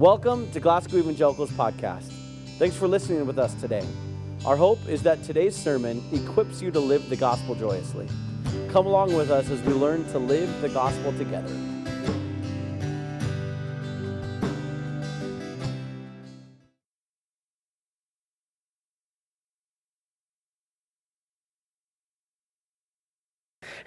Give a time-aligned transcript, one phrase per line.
[0.00, 2.10] Welcome to Glasgow Evangelicals Podcast.
[2.58, 3.86] Thanks for listening with us today.
[4.46, 8.08] Our hope is that today's sermon equips you to live the gospel joyously.
[8.70, 11.54] Come along with us as we learn to live the gospel together.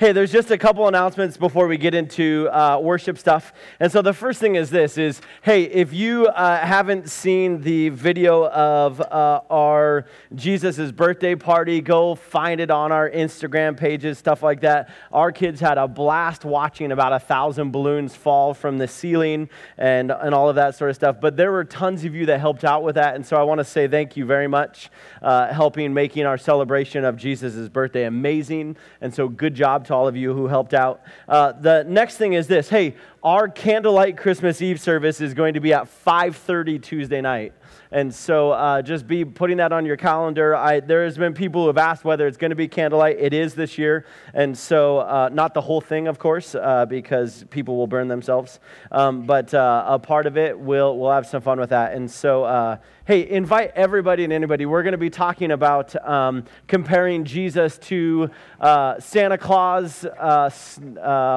[0.04, 3.53] Hey, there's just a couple announcements before we get into uh, worship stuff.
[3.79, 7.88] And so the first thing is this is, hey, if you uh, haven't seen the
[7.88, 14.44] video of uh, our Jesus' birthday party, go find it on our Instagram pages, stuff
[14.44, 14.89] like that.
[15.13, 19.47] Our kids had a blast watching about a thousand balloons fall from the ceiling
[19.77, 21.22] and, and all of that sort of stuff.
[21.22, 23.16] But there were tons of you that helped out with that.
[23.16, 24.89] And so I want to say thank you very much,
[25.22, 28.75] uh, helping making our celebration of Jesus' birthday amazing.
[28.99, 31.02] And so good job to all of you who helped out.
[31.27, 35.61] Uh, the next thing is this hey, our candlelight Christmas Eve service is going to
[35.61, 37.53] be at 5:30 Tuesday night.
[37.93, 40.55] And so uh, just be putting that on your calendar.
[40.55, 43.17] I, there has been people who have asked whether it's going to be candlelight.
[43.19, 44.08] It is this year.
[44.33, 48.59] And so uh, not the whole thing, of course, uh, because people will burn themselves.
[48.91, 51.94] Um, but uh, a part of it, we'll, we'll have some fun with that.
[51.94, 54.66] And so, uh, hey, invite everybody and anybody.
[54.66, 58.30] We're going to be talking about um, comparing Jesus to
[58.62, 60.06] uh, Santa Claus,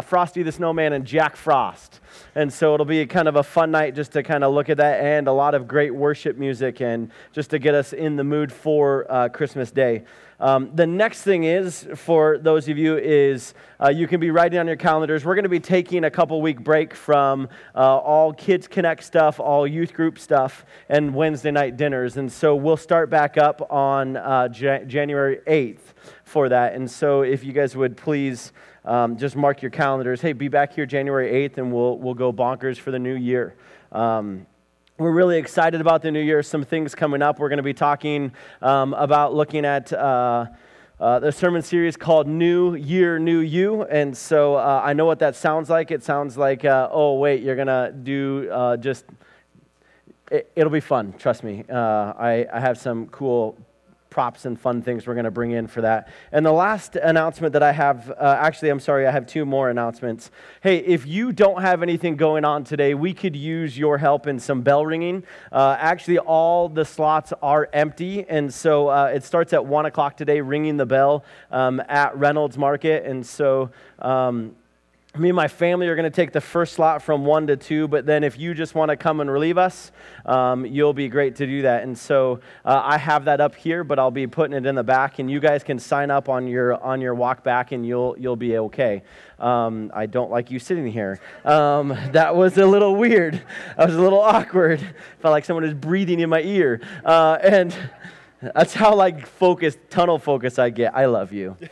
[0.05, 1.99] Frosty the Snowman, and Jack Frost.
[2.37, 4.77] And so it'll be kind of a fun night just to kind of look at
[4.77, 8.25] that and a lot of great worship music and just to get us in the
[8.25, 10.05] mood for uh, Christmas Day.
[10.39, 14.59] Um, the next thing is, for those of you, is uh, you can be writing
[14.59, 15.25] on your calendars.
[15.25, 19.41] We're going to be taking a couple week break from uh, all Kids Connect stuff,
[19.41, 22.19] all youth group stuff, and Wednesday night dinners.
[22.19, 26.75] And so we'll start back up on uh, January 8th for that.
[26.75, 28.53] And so if you guys would please
[28.85, 30.21] um, just mark your calendars.
[30.21, 33.55] Hey, be back here January 8th, and we'll, we'll go bonkers for the new year.
[33.91, 34.47] Um,
[34.99, 36.43] we're really excited about the new year.
[36.43, 37.39] Some things coming up.
[37.39, 39.93] We're going to be talking um, about looking at.
[39.93, 40.47] Uh,
[40.99, 43.83] uh, the sermon series called New Year, New You.
[43.83, 45.91] And so uh, I know what that sounds like.
[45.91, 49.05] It sounds like, uh, oh, wait, you're going to do uh, just,
[50.31, 51.65] it, will be fun, trust me.
[51.69, 53.59] Uh, I, I have some cool
[54.17, 56.09] props and fun things we're going to bring in for that.
[56.33, 59.69] And the last announcement that I have, uh, actually, I'm sorry, I have two more
[59.69, 60.31] announcements.
[60.63, 64.41] Hey, if you don't have anything going on today, we could use your help in
[64.41, 65.23] some bell ringing.
[65.53, 70.17] Uh, actually, all the slots are empty, and so uh, it starts at 1 o'clock
[70.17, 73.05] today, ringing the bell um, at Reynolds Market.
[73.05, 74.57] And so, um,
[75.19, 77.89] me and my family are going to take the first slot from one to two,
[77.89, 79.93] but then if you just want to come and relieve us,
[80.25, 81.83] um, you'll be great to do that.
[81.83, 84.85] And so uh, I have that up here, but I'll be putting it in the
[84.85, 88.17] back, and you guys can sign up on your on your walk back, and you'll
[88.19, 89.03] you'll be okay.
[89.39, 91.21] Um, I don't like you sitting here.
[91.45, 93.43] Um, that was a little weird.
[93.77, 94.81] That was a little awkward.
[95.21, 97.77] Felt like someone was breathing in my ear, uh, and
[98.41, 100.95] that's how like focused tunnel focus I get.
[100.95, 101.57] I love you.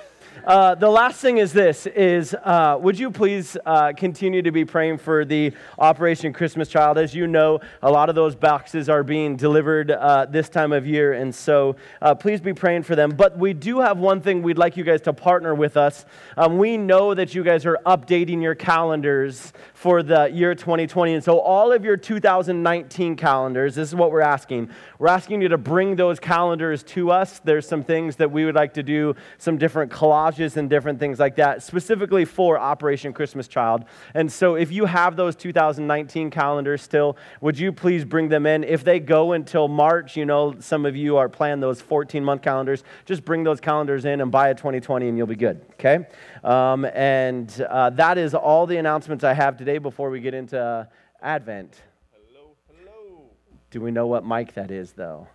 [0.47, 4.63] Uh, the last thing is this is uh, would you please uh, continue to be
[4.63, 6.99] praying for the operation christmas child?
[6.99, 10.87] As you know a lot of those boxes are being delivered uh, this time of
[10.87, 13.13] year and so uh, please be praying for them.
[13.13, 16.05] But we do have one thing we'd like you guys to partner with us.
[16.37, 21.25] Um, we know that you guys are updating your calendars for the year 2020 and
[21.25, 24.69] so all of your 2019 calendars this is what we're asking.
[24.99, 27.39] We're asking you to bring those calendars to us.
[27.39, 31.19] There's some things that we would like to do some different collages and different things
[31.19, 33.85] like that, specifically for Operation Christmas Child.
[34.15, 38.65] And so if you have those 2019 calendars still, would you please bring them in?
[38.65, 42.43] If they go until March, you know, some of you are planning those 14 month
[42.43, 46.07] calendars, just bring those calendars in and buy a 2020 and you'll be good, okay?
[46.43, 50.61] Um, and uh, that is all the announcements I have today before we get into
[50.61, 50.85] uh,
[51.23, 51.81] Advent.
[52.13, 53.31] Hello, hello.
[53.71, 55.29] Do we know what mic that is, though?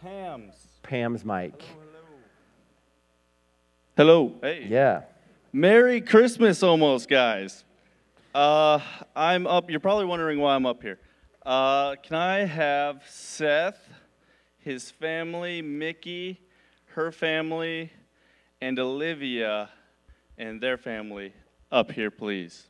[0.00, 0.54] Pam's.
[0.82, 1.62] Pam's mic.
[1.62, 1.83] Hello,
[3.96, 4.32] Hello.
[4.42, 4.66] Hey.
[4.68, 5.02] Yeah.
[5.52, 7.62] Merry Christmas almost, guys.
[8.34, 8.80] Uh,
[9.14, 9.70] I'm up.
[9.70, 10.98] You're probably wondering why I'm up here.
[11.46, 13.88] Uh, can I have Seth,
[14.58, 16.40] his family, Mickey,
[16.86, 17.92] her family,
[18.60, 19.70] and Olivia
[20.38, 21.32] and their family
[21.70, 22.66] up here, please?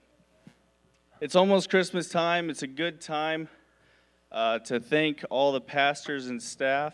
[1.23, 2.51] It's almost Christmas time.
[2.51, 3.49] It's a good time
[4.31, 6.93] uh, to thank all the pastors and staff.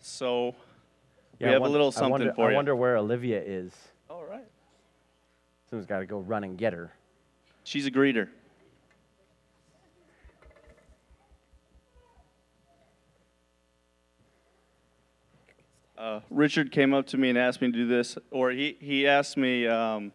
[0.00, 0.56] So
[1.38, 2.52] yeah, we have a little something wonder, for you.
[2.52, 3.72] I wonder where Olivia is.
[4.08, 4.46] All right.
[5.68, 6.92] Someone's got to go run and get her.
[7.64, 8.28] She's a greeter.
[15.96, 19.06] Uh, Richard came up to me and asked me to do this, or he, he
[19.06, 20.12] asked me, um,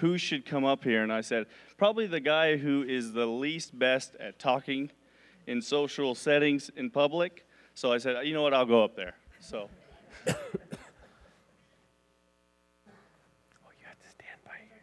[0.00, 1.46] who should come up here, and I said,
[1.76, 4.90] probably the guy who is the least best at talking
[5.46, 7.46] in social settings in public.
[7.74, 9.14] So I said, you know what, I'll go up there.
[9.40, 9.68] So.
[10.28, 10.34] Oh,
[13.78, 14.82] you have to stand by here.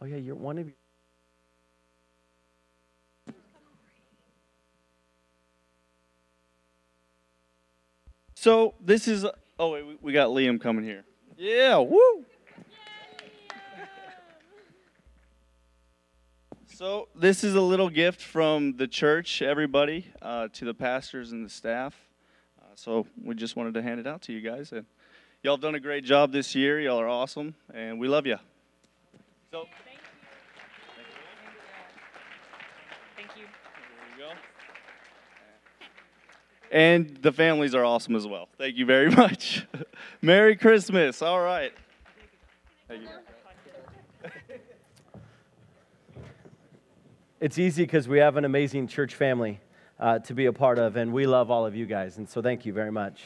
[0.00, 0.74] Oh, yeah, you're one of you.
[8.34, 9.24] So this is.
[9.58, 11.04] Oh wait, we- we got Liam coming here.
[11.36, 12.24] Yeah, woo.
[16.66, 21.44] So this is a little gift from the church, everybody, uh, to the pastors and
[21.44, 21.94] the staff.
[22.72, 24.86] Uh, so we just wanted to hand it out to you guys, and
[25.42, 26.80] y'all have done a great job this year.
[26.80, 28.38] Y'all are awesome, and we love you.
[29.50, 31.18] So Thank you.
[33.16, 33.44] Thank you.
[34.16, 34.38] There you go.
[36.70, 38.48] And the families are awesome as well.
[38.56, 39.66] Thank you very much.
[40.22, 41.20] Merry Christmas.
[41.20, 41.72] All right.
[42.88, 43.08] Thank you.
[47.40, 49.60] It's easy because we have an amazing church family
[50.02, 52.18] uh, to be a part of, and we love all of you guys.
[52.18, 53.20] And so, thank you very much.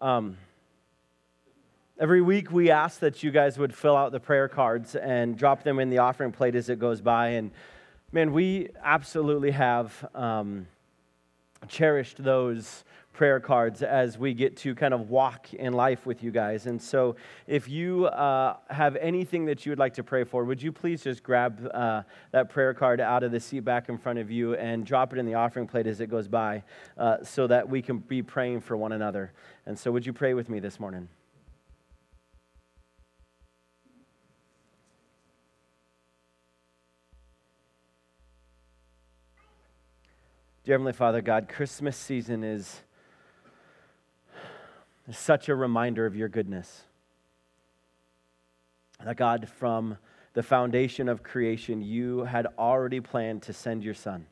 [0.00, 0.36] Um,
[1.98, 5.64] every week, we ask that you guys would fill out the prayer cards and drop
[5.64, 7.30] them in the offering plate as it goes by.
[7.30, 7.50] And
[8.12, 10.68] man, we absolutely have um,
[11.66, 12.84] cherished those
[13.16, 16.66] prayer cards as we get to kind of walk in life with you guys.
[16.66, 17.16] And so,
[17.46, 21.02] if you uh, have anything that you would like to pray for, would you please
[21.02, 22.02] just grab uh,
[22.32, 25.18] that prayer card out of the seat back in front of you and drop it
[25.18, 26.62] in the offering plate as it goes by
[26.98, 29.32] uh, so that we can be praying for one another?
[29.64, 31.08] And so, would you pray with me this morning?
[40.64, 42.82] Dear Heavenly Father, God, Christmas season is is
[45.10, 46.82] such a reminder of your goodness.
[49.04, 49.98] That God, from
[50.32, 54.26] the foundation of creation, you had already planned to send your Son.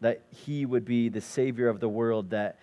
[0.00, 2.58] That he would be the Savior of the world, that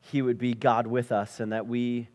[0.00, 2.08] he would be God with us, and that we,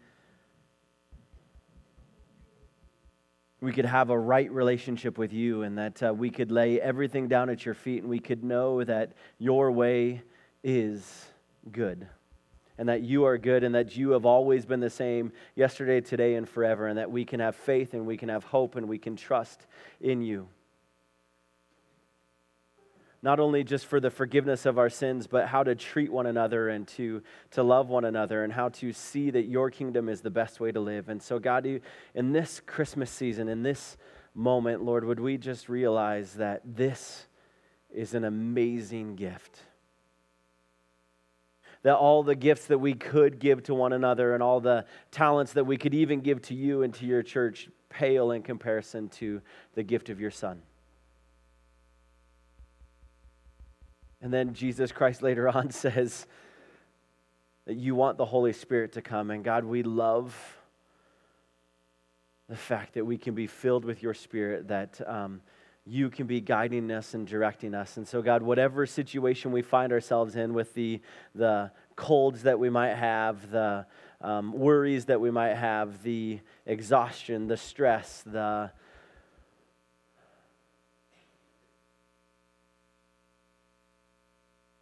[3.59, 7.27] we could have a right relationship with you, and that uh, we could lay everything
[7.27, 10.21] down at your feet, and we could know that your way
[10.63, 11.25] is
[11.71, 12.07] good
[12.77, 16.35] and that you are good and that you have always been the same yesterday, today,
[16.35, 18.97] and forever, and that we can have faith and we can have hope and we
[18.97, 19.65] can trust
[20.01, 20.47] in you.
[23.21, 26.69] Not only just for the forgiveness of our sins, but how to treat one another
[26.69, 30.29] and to, to love one another and how to see that your kingdom is the
[30.29, 31.09] best way to live.
[31.09, 31.65] And so, God,
[32.13, 33.97] in this Christmas season, in this
[34.35, 37.25] moment, Lord, would we just realize that this
[37.89, 39.61] is an amazing gift
[41.85, 45.53] that all the gifts that we could give to one another and all the talents
[45.53, 49.39] that we could even give to you and to your church pale in comparison to
[49.75, 50.63] the gift of your Son.
[54.19, 56.25] And then Jesus Christ later on says
[57.65, 59.29] that you want the Holy Spirit to come.
[59.29, 60.35] And God, we love
[62.49, 64.99] the fact that we can be filled with your Spirit, that.
[65.07, 65.41] Um,
[65.85, 67.97] you can be guiding us and directing us.
[67.97, 70.99] And so, God, whatever situation we find ourselves in with the,
[71.35, 73.85] the colds that we might have, the
[74.21, 78.71] um, worries that we might have, the exhaustion, the stress, the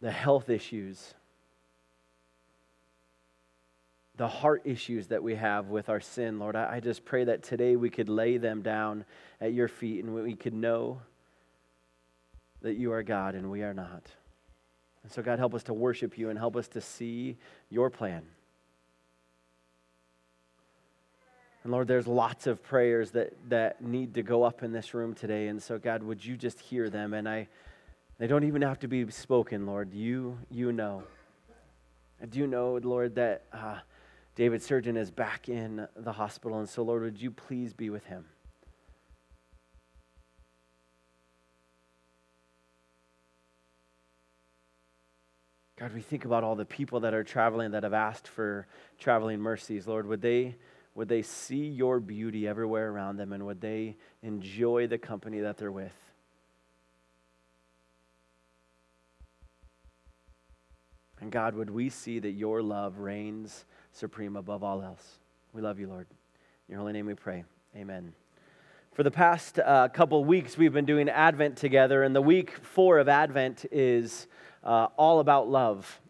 [0.00, 1.14] the health issues,
[4.16, 7.42] the heart issues that we have with our sin, Lord, I, I just pray that
[7.42, 9.04] today we could lay them down
[9.40, 11.00] at your feet and we could know
[12.62, 14.04] that you are God and we are not.
[15.02, 17.36] And so, God, help us to worship you and help us to see
[17.70, 18.22] your plan.
[21.62, 25.14] And Lord, there's lots of prayers that, that need to go up in this room
[25.14, 25.48] today.
[25.48, 27.14] And so, God, would you just hear them?
[27.14, 27.48] And I,
[28.18, 29.92] they don't even have to be spoken, Lord.
[29.92, 31.02] You, you know.
[32.22, 33.78] I do know, Lord, that uh,
[34.34, 36.58] David Surgeon is back in the hospital.
[36.58, 38.24] And so, Lord, would you please be with him?
[45.76, 48.66] God, we think about all the people that are traveling that have asked for
[48.98, 49.86] traveling mercies.
[49.86, 50.56] Lord, would they,
[50.94, 55.58] would they see your beauty everywhere around them and would they enjoy the company that
[55.58, 55.92] they're with?
[61.20, 63.64] And God, would we see that your love reigns
[63.94, 65.18] supreme above all else?
[65.52, 66.06] We love you, Lord.
[66.68, 67.44] In your holy name we pray.
[67.76, 68.12] Amen.
[68.92, 72.98] For the past uh, couple weeks, we've been doing Advent together, and the week four
[72.98, 74.26] of Advent is
[74.62, 76.00] uh, all about love.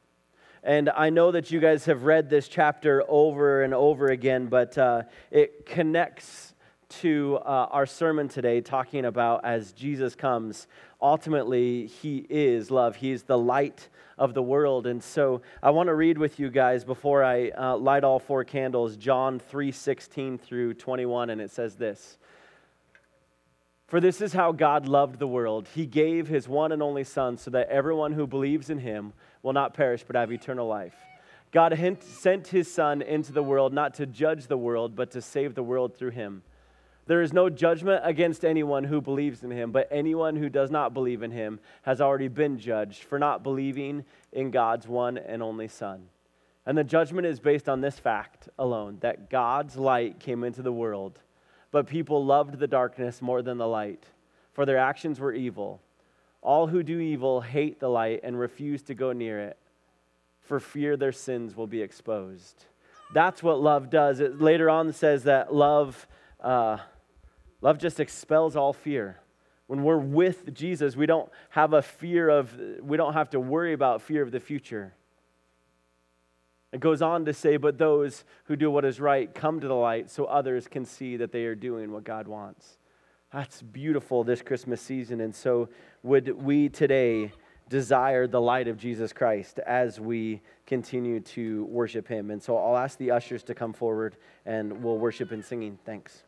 [0.63, 4.79] And I know that you guys have read this chapter over and over again, but
[4.79, 6.54] uh, it connects
[7.01, 10.67] to uh, our sermon today, talking about as Jesus comes,
[11.01, 12.97] ultimately, He is love.
[12.97, 14.87] He is the light of the world.
[14.87, 18.45] And so I want to read with you guys before I uh, light all four
[18.45, 22.19] candles John 3 16 through 21, and it says this.
[23.87, 25.69] For this is how God loved the world.
[25.75, 29.53] He gave his one and only Son so that everyone who believes in him will
[29.53, 30.97] not perish but have eternal life.
[31.53, 35.55] God sent his Son into the world not to judge the world, but to save
[35.55, 36.43] the world through him.
[37.07, 40.95] There is no judgment against anyone who believes in him, but anyone who does not
[40.95, 45.69] believe in him has already been judged for not believing in God's one and only
[45.69, 46.09] Son.
[46.67, 50.73] And the judgment is based on this fact alone that God's light came into the
[50.73, 51.21] world,
[51.71, 54.05] but people loved the darkness more than the light,
[54.53, 55.83] for their actions were evil.
[56.41, 59.59] All who do evil hate the light and refuse to go near it
[60.45, 62.65] for fear their sins will be exposed.
[63.13, 64.21] That's what love does.
[64.21, 66.07] It later on says that love,
[66.41, 66.79] uh,
[67.65, 69.19] love just expels all fear.
[69.67, 73.73] When we're with Jesus, we don't have a fear of, we don't have to worry
[73.73, 74.95] about fear of the future.
[76.71, 79.75] It goes on to say, but those who do what is right come to the
[79.75, 82.79] light so others can see that they are doing what God wants.
[83.33, 85.23] That's beautiful this Christmas season.
[85.23, 85.71] And so,
[86.03, 87.33] would we today
[87.71, 92.31] desire the light of Jesus Christ as we continue to worship Him.
[92.31, 95.79] And so I'll ask the ushers to come forward and we'll worship in singing.
[95.87, 96.25] Thanks.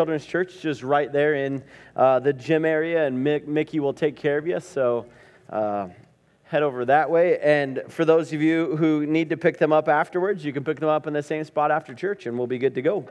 [0.00, 1.62] Children's Church, just right there in
[1.94, 4.58] uh, the gym area, and Mick, Mickey will take care of you.
[4.58, 5.04] So
[5.50, 5.88] uh,
[6.44, 7.38] head over that way.
[7.38, 10.80] And for those of you who need to pick them up afterwards, you can pick
[10.80, 13.06] them up in the same spot after church, and we'll be good to go.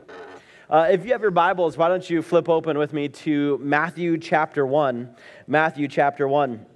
[0.68, 4.18] Uh, if you have your Bibles, why don't you flip open with me to Matthew
[4.18, 5.14] chapter 1.
[5.46, 6.66] Matthew chapter 1.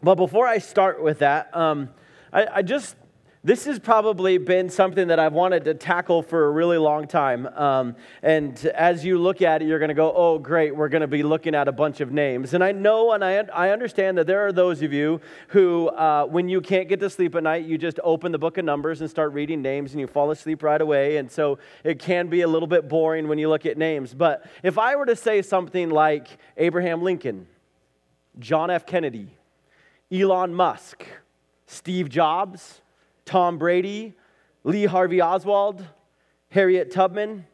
[0.00, 1.88] But before I start with that, um,
[2.32, 2.94] I, I just
[3.42, 7.46] this has probably been something that I've wanted to tackle for a really long time.
[7.46, 11.00] Um, and as you look at it, you're going to go, oh, great, we're going
[11.00, 12.52] to be looking at a bunch of names.
[12.52, 16.26] And I know and I, I understand that there are those of you who, uh,
[16.26, 19.00] when you can't get to sleep at night, you just open the book of Numbers
[19.00, 21.16] and start reading names and you fall asleep right away.
[21.16, 24.12] And so it can be a little bit boring when you look at names.
[24.12, 26.28] But if I were to say something like
[26.58, 27.46] Abraham Lincoln,
[28.38, 28.84] John F.
[28.84, 29.28] Kennedy,
[30.12, 31.06] Elon Musk,
[31.66, 32.82] Steve Jobs,
[33.30, 34.14] Tom Brady,
[34.64, 35.86] Lee Harvey Oswald,
[36.48, 37.46] Harriet Tubman,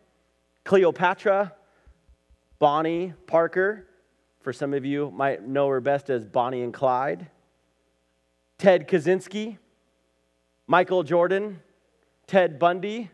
[0.65, 1.53] Cleopatra,
[2.59, 3.87] Bonnie Parker.
[4.41, 7.29] For some of you might know her best as Bonnie and Clyde.
[8.57, 9.59] Ted Kaczynski,
[10.67, 11.61] Michael Jordan,
[12.27, 13.11] Ted Bundy.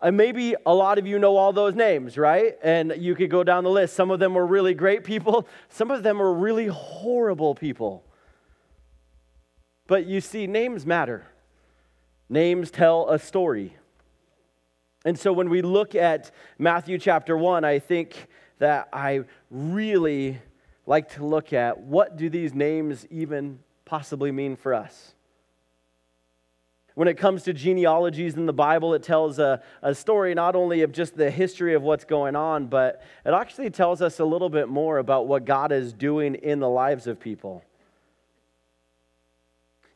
[0.00, 2.56] And maybe a lot of you know all those names, right?
[2.64, 3.94] And you could go down the list.
[3.94, 8.02] Some of them were really great people, some of them were really horrible people.
[9.86, 11.28] But you see, names matter.
[12.28, 13.76] Names tell a story.
[15.04, 18.28] And so when we look at Matthew chapter 1, I think
[18.58, 20.38] that I really
[20.86, 25.14] like to look at what do these names even possibly mean for us?
[26.94, 30.82] When it comes to genealogies in the Bible, it tells a, a story not only
[30.82, 34.48] of just the history of what's going on, but it actually tells us a little
[34.48, 37.64] bit more about what God is doing in the lives of people.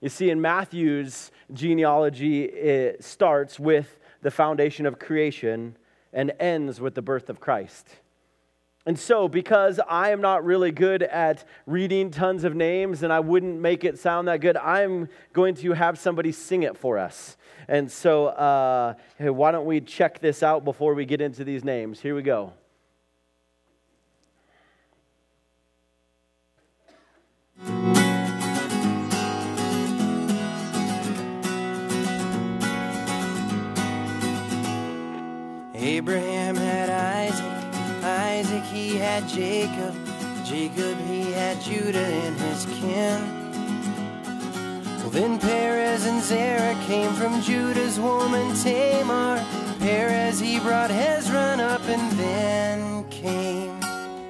[0.00, 5.76] You see, in Matthew's genealogy, it starts with the foundation of creation
[6.12, 7.88] and ends with the birth of Christ.
[8.86, 13.20] And so, because I am not really good at reading tons of names and I
[13.20, 17.36] wouldn't make it sound that good, I'm going to have somebody sing it for us.
[17.68, 21.64] And so, uh, hey, why don't we check this out before we get into these
[21.64, 22.00] names?
[22.00, 22.54] Here we go.
[35.88, 39.94] Abraham had Isaac, Isaac he had Jacob,
[40.44, 43.18] Jacob he had Judah and his kin.
[44.98, 49.42] Well, then Perez and Zerah came from Judah's woman Tamar.
[49.78, 53.80] Perez he brought Hezron up, and then came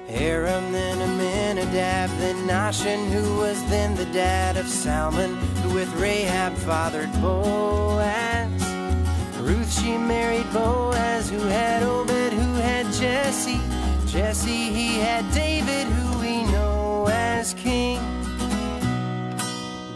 [0.07, 6.53] Aram, then Amminadab, then Nahshon, who was then the dad of Salmon, who with Rahab
[6.53, 8.28] fathered Boaz.
[9.49, 13.59] Ruth, she married Boaz, who had Obed, who had Jesse.
[14.05, 17.97] Jesse, he had David, who we know as king.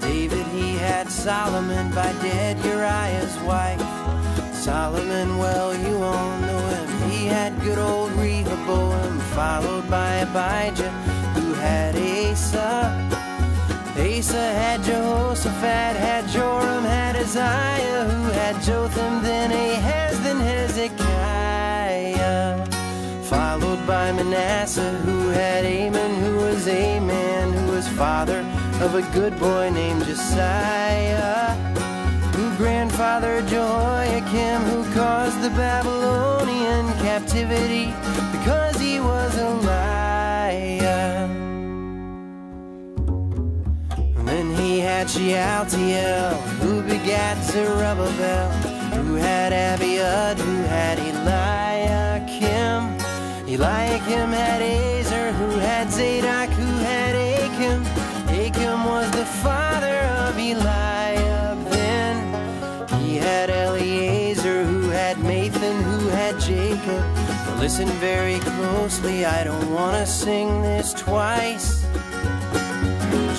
[0.01, 3.79] David, he had Solomon by dead Uriah's wife.
[4.55, 7.12] Solomon, well, you all know him.
[7.12, 10.89] He had good old Rehoboam, followed by Abijah,
[11.36, 13.02] who had Asa.
[14.13, 21.03] Asa had Jehoshaphat, had Joram, had Uzziah, who had Jotham, then Ahaz, then Hezekiah.
[23.24, 28.46] Followed by Manasseh, who had Amon, who was a man, who was father
[28.82, 31.55] of a good boy named Josiah.
[32.36, 37.91] Who grandfathered Jehoiakim, who caused the Babylonian captivity
[38.32, 39.55] because he was a
[44.33, 48.49] And he had Shealtiel, who begat Zerubbabel,
[48.97, 52.81] who had Abiud, who had Eliakim.
[53.47, 57.85] Eliakim had Azer, who had Zadok, who had Achim.
[58.29, 61.69] Achim was the father of Eliud.
[61.69, 62.15] Then
[63.01, 67.05] he had Eliezer, who had Mathan, who had Jacob.
[67.45, 71.85] Now listen very closely, I don't want to sing this twice.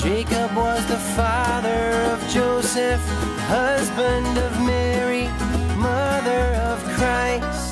[0.04, 3.00] Jacob was the father of Joseph,
[3.46, 5.28] husband of Mary,
[5.78, 7.70] mother of Christ.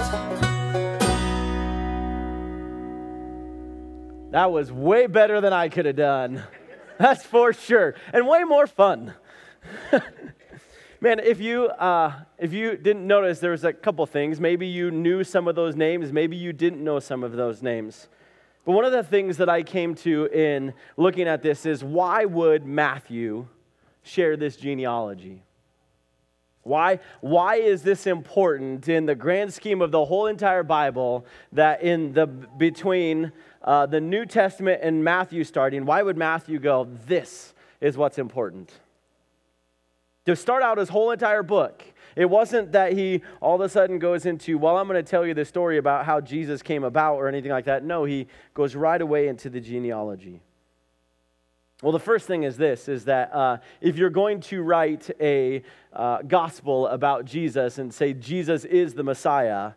[4.30, 6.42] That was way better than I could have done.
[6.96, 7.96] That's for sure.
[8.14, 9.12] And way more fun.
[11.02, 14.40] Man, if you, uh, if you didn't notice, there was a couple things.
[14.40, 18.08] Maybe you knew some of those names, maybe you didn't know some of those names.
[18.64, 22.24] But one of the things that I came to in looking at this is why
[22.24, 23.48] would Matthew
[24.02, 25.42] share this genealogy?
[26.62, 31.82] Why, why is this important in the grand scheme of the whole entire Bible that
[31.82, 37.52] in the between uh, the New Testament and Matthew starting, why would Matthew go, this
[37.80, 38.72] is what's important?
[40.26, 41.82] To start out his whole entire book,
[42.16, 45.26] it wasn't that he all of a sudden goes into, well, I'm going to tell
[45.26, 47.84] you the story about how Jesus came about or anything like that.
[47.84, 50.40] No, he goes right away into the genealogy.
[51.82, 55.64] Well, the first thing is this is that uh, if you're going to write a
[55.92, 59.72] uh, gospel about Jesus and say Jesus is the Messiah,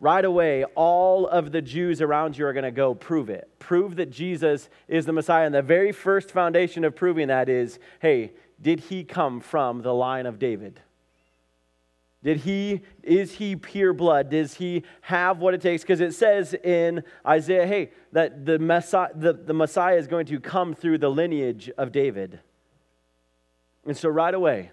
[0.00, 3.48] right away, all of the Jews around you are going to go prove it.
[3.60, 5.46] Prove that Jesus is the Messiah.
[5.46, 9.94] And the very first foundation of proving that is hey, did he come from the
[9.94, 10.80] line of David?
[12.26, 14.30] Did he, is he pure blood?
[14.30, 15.84] Does he have what it takes?
[15.84, 20.40] Because it says in Isaiah, hey, that the Messiah, the, the Messiah is going to
[20.40, 22.40] come through the lineage of David.
[23.84, 24.72] And so right away,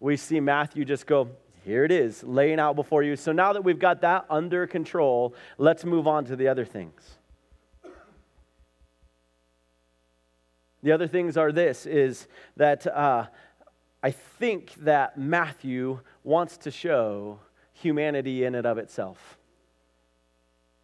[0.00, 1.28] we see Matthew just go,
[1.64, 3.14] here it is, laying out before you.
[3.14, 7.08] So now that we've got that under control, let's move on to the other things.
[10.82, 12.26] The other things are this is
[12.56, 13.26] that uh,
[14.02, 17.38] I think that Matthew wants to show
[17.72, 19.38] humanity in and of itself.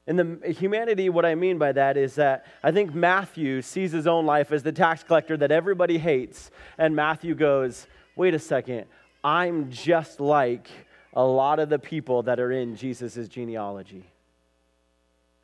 [0.06, 4.06] In the humanity, what I mean by that is that I think Matthew sees his
[4.06, 8.84] own life as the tax collector that everybody hates, and Matthew goes, wait a second,
[9.24, 10.68] I'm just like
[11.12, 14.04] a lot of the people that are in Jesus' genealogy.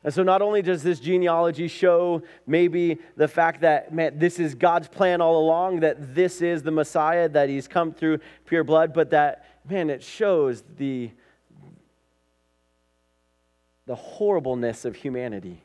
[0.03, 4.53] And so, not only does this genealogy show maybe the fact that, man, this is
[4.53, 8.93] God's plan all along, that this is the Messiah, that he's come through pure blood,
[8.93, 11.09] but that, man, it shows the,
[13.85, 15.63] the horribleness of humanity.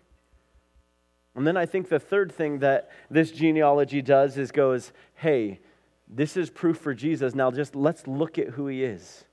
[1.34, 5.60] And then I think the third thing that this genealogy does is goes, hey,
[6.08, 7.34] this is proof for Jesus.
[7.34, 9.24] Now just let's look at who he is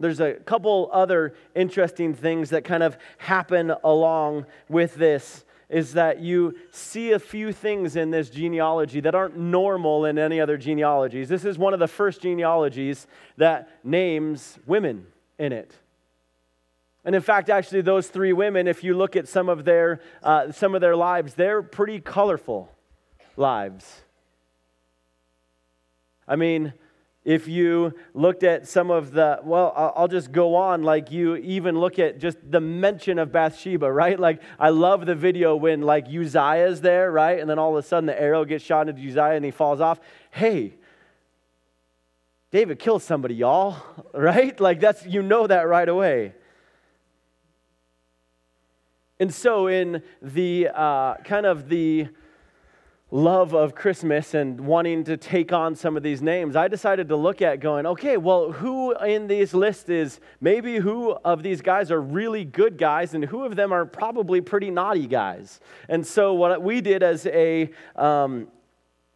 [0.00, 6.20] there's a couple other interesting things that kind of happen along with this is that
[6.20, 11.28] you see a few things in this genealogy that aren't normal in any other genealogies.
[11.28, 15.06] This is one of the first genealogies that names women
[15.38, 15.72] in it.
[17.04, 20.50] And in fact, actually, those three women, if you look at some of their, uh,
[20.50, 22.70] some of their lives, they're pretty colorful
[23.36, 24.02] lives.
[26.26, 26.74] I mean,
[27.24, 31.78] if you looked at some of the, well, I'll just go on, like you even
[31.78, 34.18] look at just the mention of Bathsheba, right?
[34.18, 37.38] Like, I love the video when, like, Uzziah's there, right?
[37.38, 39.80] And then all of a sudden the arrow gets shot into Uzziah and he falls
[39.82, 40.00] off.
[40.30, 40.74] Hey,
[42.50, 43.76] David killed somebody, y'all,
[44.14, 44.58] right?
[44.58, 46.34] Like, that's, you know that right away.
[49.18, 52.08] And so, in the uh, kind of the,
[53.10, 57.16] love of Christmas and wanting to take on some of these names, I decided to
[57.16, 61.90] look at going, okay, well, who in these lists is maybe who of these guys
[61.90, 65.60] are really good guys and who of them are probably pretty naughty guys?
[65.88, 68.48] And so, what we did as a um,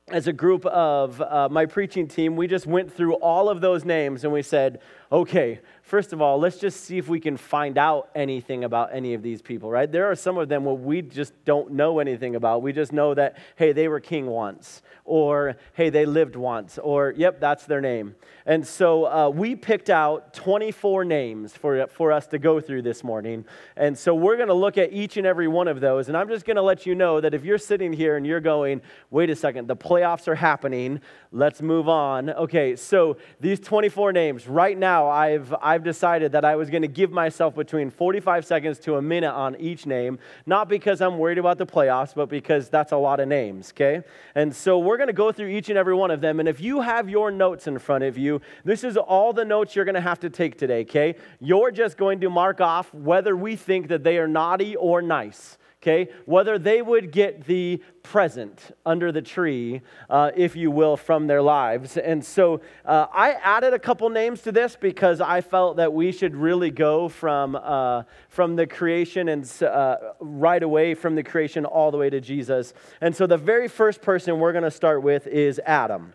[0.09, 3.87] as a group of uh, my preaching team, we just went through all of those
[3.87, 4.81] names and we said,
[5.11, 9.15] okay, first of all, let's just see if we can find out anything about any
[9.15, 9.91] of these people, right?
[9.91, 12.63] There are some of them where we just don't know anything about.
[12.63, 17.13] We just know that, hey, they were king once, or hey, they lived once, or
[17.17, 18.15] yep, that's their name.
[18.47, 23.03] And so uh, we picked out 24 names for, for us to go through this
[23.03, 23.45] morning.
[23.77, 26.09] And so we're going to look at each and every one of those.
[26.09, 28.41] And I'm just going to let you know that if you're sitting here and you're
[28.41, 31.01] going, wait a second, the playoffs are happening,
[31.33, 32.31] let's move on.
[32.31, 36.89] Okay, so these 24 names, right now, I've, I've decided that I was going to
[36.89, 41.39] give myself between 45 seconds to a minute on each name, not because I'm worried
[41.39, 44.03] about the playoffs, but because that's a lot of names, okay?
[44.35, 46.39] And so we're going to go through each and every one of them.
[46.39, 49.75] And if you have your notes in front of you, this is all the notes
[49.75, 51.17] you're going to have to take today, okay?
[51.41, 55.59] You're just going to mark off whether we think that they are naughty or nice
[55.85, 56.11] okay?
[56.25, 61.43] Whether they would get the present under the tree, uh, if you will, from their
[61.43, 61.99] lives.
[61.99, 66.11] And so uh, I added a couple names to this because I felt that we
[66.11, 71.67] should really go from, uh, from the creation and uh, right away from the creation
[71.67, 72.73] all the way to Jesus.
[73.03, 76.15] And so the very first person we're going to start with is Adam.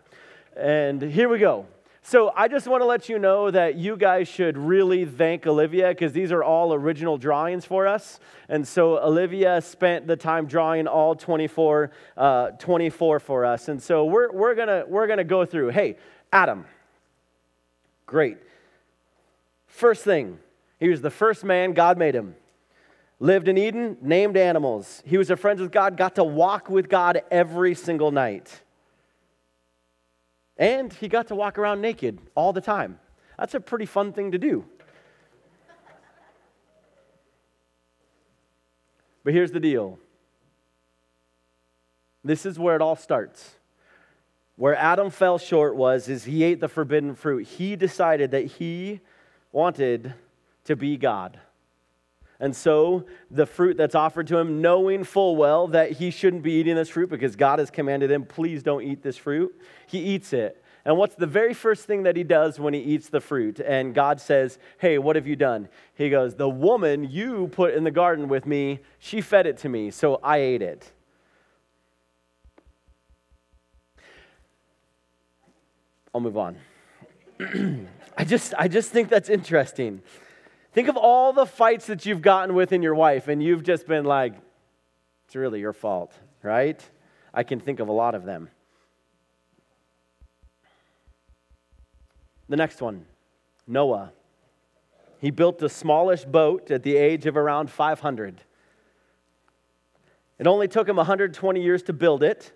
[0.56, 1.66] And here we go.
[2.02, 5.88] So I just want to let you know that you guys should really thank Olivia
[5.88, 8.18] because these are all original drawings for us.
[8.48, 13.68] And so Olivia spent the time drawing all 24, uh, 24 for us.
[13.68, 15.68] And so we're, we're going we're gonna go through.
[15.70, 15.98] Hey,
[16.32, 16.64] Adam.
[18.06, 18.38] Great.
[19.66, 20.38] First thing,
[20.80, 22.34] he was the first man, God made him.
[23.20, 25.02] Lived in Eden, named animals.
[25.04, 28.62] He was a friend with God, got to walk with God every single night.
[30.60, 33.00] And he got to walk around naked all the time.
[33.38, 34.66] That's a pretty fun thing to do.
[39.24, 39.98] But here's the deal
[42.22, 43.56] this is where it all starts.
[44.56, 47.46] Where Adam fell short was is he ate the forbidden fruit.
[47.46, 49.00] He decided that he
[49.52, 50.12] wanted
[50.64, 51.40] to be God.
[52.40, 56.52] And so the fruit that's offered to him, knowing full well that he shouldn't be
[56.52, 59.54] eating this fruit because God has commanded him, please don't eat this fruit,
[59.86, 60.62] he eats it.
[60.86, 63.60] And what's the very first thing that he does when he eats the fruit?
[63.60, 65.68] And God says, Hey, what have you done?
[65.94, 69.68] He goes, The woman you put in the garden with me, she fed it to
[69.68, 70.90] me, so I ate it.
[76.14, 76.56] I'll move on.
[78.16, 80.02] I just I just think that's interesting.
[80.72, 83.86] Think of all the fights that you've gotten with in your wife, and you've just
[83.86, 84.34] been like,
[85.26, 86.80] it's really your fault, right?
[87.34, 88.50] I can think of a lot of them.
[92.48, 93.06] The next one
[93.66, 94.12] Noah.
[95.20, 98.40] He built the smallest boat at the age of around 500.
[100.38, 102.52] It only took him 120 years to build it.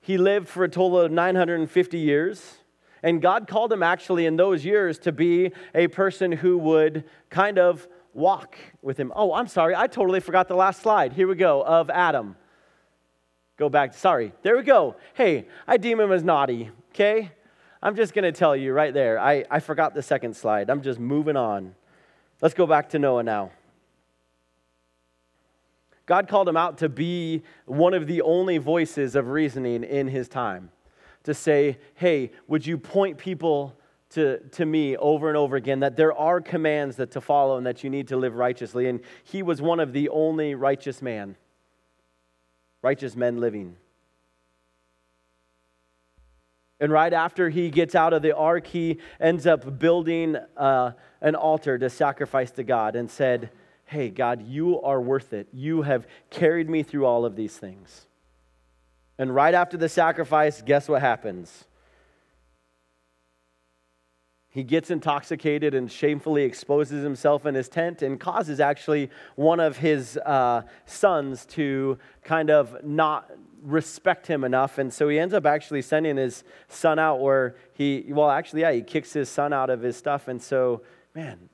[0.00, 2.61] He lived for a total of 950 years.
[3.02, 7.58] And God called him actually in those years to be a person who would kind
[7.58, 9.12] of walk with him.
[9.16, 11.12] Oh, I'm sorry, I totally forgot the last slide.
[11.12, 12.36] Here we go of Adam.
[13.56, 13.94] Go back.
[13.94, 14.32] Sorry.
[14.42, 14.96] There we go.
[15.14, 17.30] Hey, I deem him as naughty, okay?
[17.82, 19.18] I'm just going to tell you right there.
[19.18, 20.70] I, I forgot the second slide.
[20.70, 21.74] I'm just moving on.
[22.40, 23.50] Let's go back to Noah now.
[26.06, 30.28] God called him out to be one of the only voices of reasoning in his
[30.28, 30.70] time
[31.24, 33.76] to say, hey, would you point people
[34.12, 37.66] to, to me over and over again that there are commands that to follow and
[37.66, 38.88] that you need to live righteously.
[38.88, 41.36] And he was one of the only righteous man,
[42.82, 43.76] righteous men living.
[46.78, 51.34] And right after he gets out of the ark, he ends up building uh, an
[51.34, 53.50] altar to sacrifice to God and said,
[53.84, 55.48] Hey, God, you are worth it.
[55.52, 58.06] You have carried me through all of these things.
[59.18, 61.64] And right after the sacrifice, guess what happens?
[64.48, 69.78] He gets intoxicated and shamefully exposes himself in his tent and causes actually one of
[69.78, 73.30] his uh, sons to kind of not
[73.62, 74.76] respect him enough.
[74.76, 78.72] And so he ends up actually sending his son out where he, well, actually, yeah,
[78.72, 80.28] he kicks his son out of his stuff.
[80.28, 80.82] And so,
[81.14, 81.48] man,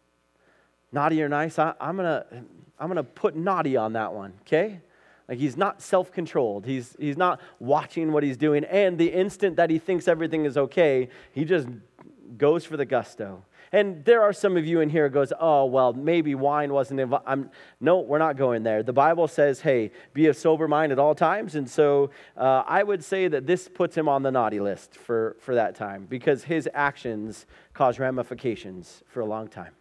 [0.90, 2.44] naughty or nice, I, I'm going to
[2.80, 4.80] I'm going to put naughty on that one, okay?
[5.28, 6.64] Like he's not self controlled.
[6.64, 8.64] He's, he's not watching what he's doing.
[8.64, 11.68] And the instant that he thinks everything is okay, he just
[12.36, 13.44] goes for the gusto.
[13.70, 17.26] And there are some of you in here goes, oh, well, maybe wine wasn't involved.
[17.26, 18.82] I'm, no, we're not going there.
[18.82, 21.54] The Bible says, hey, be of sober mind at all times.
[21.54, 25.36] And so uh, I would say that this puts him on the naughty list for,
[25.40, 29.72] for that time because his actions cause ramifications for a long time.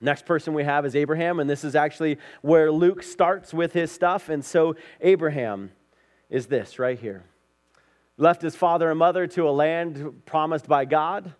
[0.00, 3.90] Next person we have is Abraham, and this is actually where Luke starts with his
[3.90, 4.28] stuff.
[4.28, 5.72] And so, Abraham
[6.30, 7.24] is this right here
[8.20, 11.34] left his father and mother to a land promised by God,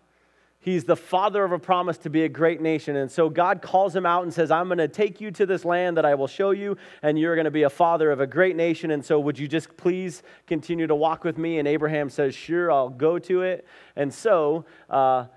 [0.61, 2.97] He's the father of a promise to be a great nation.
[2.97, 5.63] And so God calls him out and says, I'm going to take you to this
[5.63, 8.27] land that I will show you, and you're going to be a father of a
[8.27, 8.91] great nation.
[8.91, 11.59] And so, would you just please continue to walk with me?
[11.59, 13.65] And Abraham says, Sure, I'll go to it.
[13.95, 15.27] And so, uh,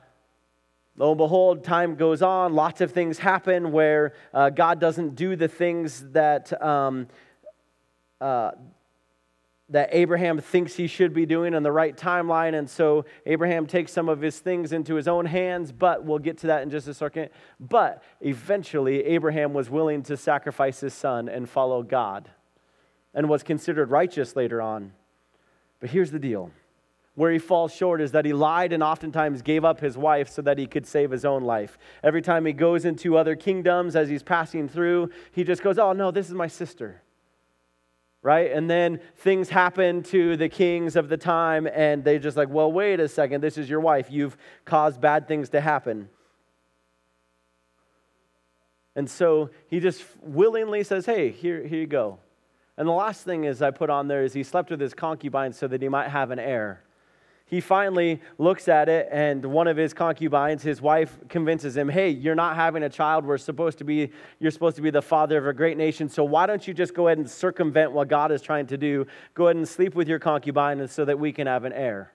[0.97, 2.55] Lo and behold, time goes on.
[2.55, 7.09] Lots of things happen where uh, God doesn't do the things that um,
[8.21, 8.53] uh,
[9.73, 12.57] that Abraham thinks he should be doing in the right timeline.
[12.57, 16.39] And so Abraham takes some of his things into his own hands, but we'll get
[16.39, 17.31] to that in just a second.
[17.59, 22.31] But eventually, Abraham was willing to sacrifice his son and follow God
[23.15, 24.93] and was considered righteous later on.
[25.81, 26.51] But here's the deal
[27.15, 30.41] where he falls short is that he lied and oftentimes gave up his wife so
[30.43, 31.79] that he could save his own life.
[32.03, 35.93] Every time he goes into other kingdoms as he's passing through, he just goes, Oh,
[35.93, 37.03] no, this is my sister.
[38.23, 38.53] Right?
[38.53, 42.73] And then things happen to the kings of the time, and they just like, Well,
[42.73, 44.11] wait a second, this is your wife.
[44.11, 46.09] You've caused bad things to happen.
[48.95, 52.21] And so he just willingly says, Hey, here, here you go.
[52.79, 55.53] And the last thing is I put on there is he slept with his concubine
[55.53, 56.85] so that he might have an heir
[57.53, 62.09] he finally looks at it, and one of his concubines, his wife, convinces him, Hey,
[62.09, 63.27] you're not having a child.
[63.27, 64.11] We're supposed to be,
[64.41, 66.09] you're supposed to be the father of a great nation.
[66.09, 69.07] So why don't you just go ahead and circumvent what God is trying to do?
[69.35, 72.15] Go ahead and sleep with your concubine so that we can have an heir.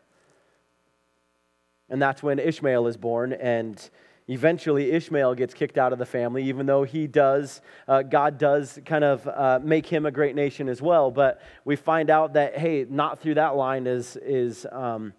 [1.87, 3.91] And that's when Ishmael is born, and
[4.27, 8.79] eventually Ishmael gets kicked out of the family, even though he does, uh, God does
[8.85, 11.11] kind of uh, make him a great nation as well.
[11.11, 15.13] But we find out that, hey, not through that line is, is um,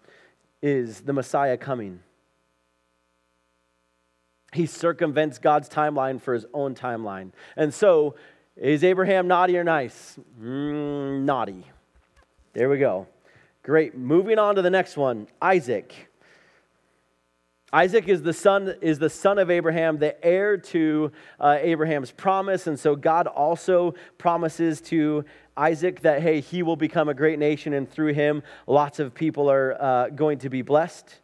[0.61, 2.01] is the Messiah coming.
[4.53, 7.31] He circumvents God's timeline for his own timeline.
[7.55, 8.15] And so,
[8.55, 10.17] is Abraham naughty or nice?
[10.41, 11.65] Mm, naughty.
[12.53, 13.07] There we go.
[13.63, 13.95] Great.
[13.95, 16.09] Moving on to the next one Isaac.
[17.71, 22.65] Isaac is the son is the son of Abraham, the heir to uh, Abraham's promise,
[22.65, 25.23] and so God also promises to
[25.59, 29.51] Isaac that, hey, he will become a great nation, and through him, lots of people
[29.51, 31.19] are uh, going to be blessed.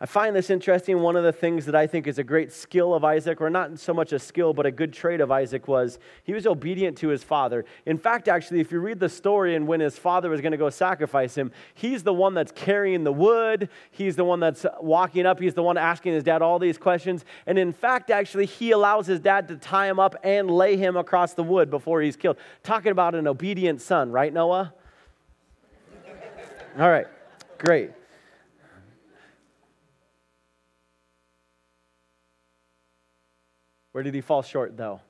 [0.00, 1.00] I find this interesting.
[1.00, 3.78] One of the things that I think is a great skill of Isaac, or not
[3.78, 7.08] so much a skill, but a good trait of Isaac, was he was obedient to
[7.08, 7.64] his father.
[7.86, 10.58] In fact, actually, if you read the story and when his father was going to
[10.58, 15.26] go sacrifice him, he's the one that's carrying the wood, he's the one that's walking
[15.26, 17.24] up, he's the one asking his dad all these questions.
[17.46, 20.96] And in fact, actually, he allows his dad to tie him up and lay him
[20.96, 22.36] across the wood before he's killed.
[22.62, 24.74] Talking about an obedient son, right, Noah?
[26.78, 27.06] All right,
[27.58, 27.92] great.
[33.94, 35.00] Where did he fall short, though?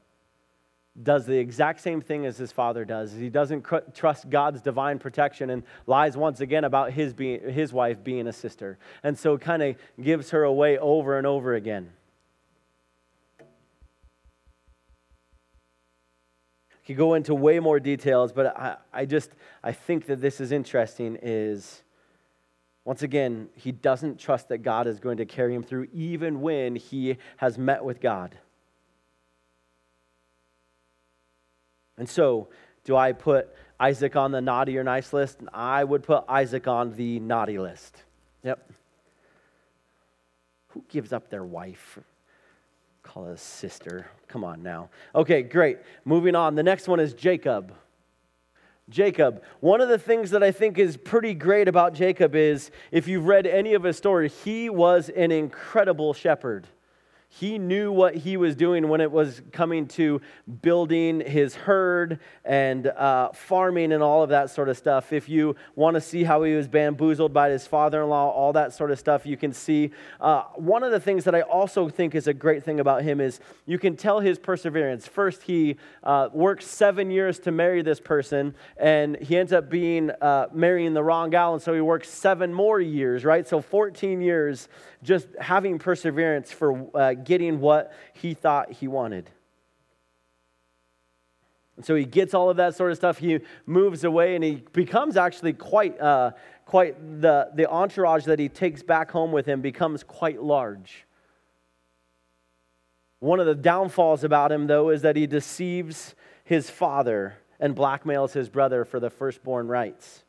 [1.03, 3.12] Does the exact same thing as his father does.
[3.12, 8.05] He doesn't trust God's divine protection and lies once again about his, being, his wife
[8.05, 8.77] being a sister.
[9.03, 11.94] And so kind of gives her away over and over again.
[16.87, 19.31] Could go into way more details, but I, I just
[19.62, 21.83] I think that this is interesting is
[22.85, 26.77] once again, he doesn't trust that God is going to carry him through even when
[26.77, 28.37] he has met with God.
[31.98, 32.48] And so,
[32.85, 35.38] do I put Isaac on the naughty or nice list?
[35.52, 38.02] I would put Isaac on the naughty list.
[38.42, 38.70] Yep.
[40.68, 41.98] Who gives up their wife?
[43.02, 44.07] Call a sister.
[44.28, 44.90] Come on now.
[45.14, 45.78] Okay, great.
[46.04, 46.54] Moving on.
[46.54, 47.72] The next one is Jacob.
[48.90, 49.42] Jacob.
[49.61, 53.26] One of the things that I think is pretty great about Jacob is if you've
[53.26, 56.66] read any of his story, he was an incredible shepherd.
[57.40, 60.20] He knew what he was doing when it was coming to
[60.62, 65.12] building his herd and uh, farming and all of that sort of stuff.
[65.12, 68.53] If you want to see how he was bamboozled by his father in law, all
[68.53, 69.90] that sort of stuff, you can see.
[70.20, 73.20] Uh, one of the things that I also think is a great thing about him
[73.20, 75.09] is you can tell his perseverance.
[75.09, 80.11] First, he uh, works seven years to marry this person, and he ends up being
[80.20, 83.49] uh, marrying the wrong gal, and so he works seven more years, right?
[83.49, 84.68] So 14 years
[85.04, 89.30] just having perseverance for uh, getting what he thought he wanted.
[91.76, 93.18] And so he gets all of that sort of stuff.
[93.18, 96.32] He moves away and he becomes actually quite, uh,
[96.66, 101.04] quite the, the entourage that he takes back home with him becomes quite large.
[103.18, 106.14] One of the downfalls about him, though, is that he deceives
[106.44, 110.23] his father and blackmails his brother for the firstborn rights.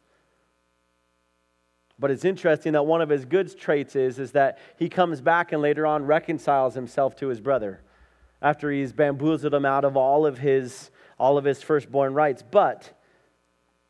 [1.97, 5.51] But it's interesting that one of his good traits is, is that he comes back
[5.51, 7.81] and later on reconciles himself to his brother
[8.41, 12.43] after he's bamboozled him out of all of his, all of his firstborn rights.
[12.49, 12.91] But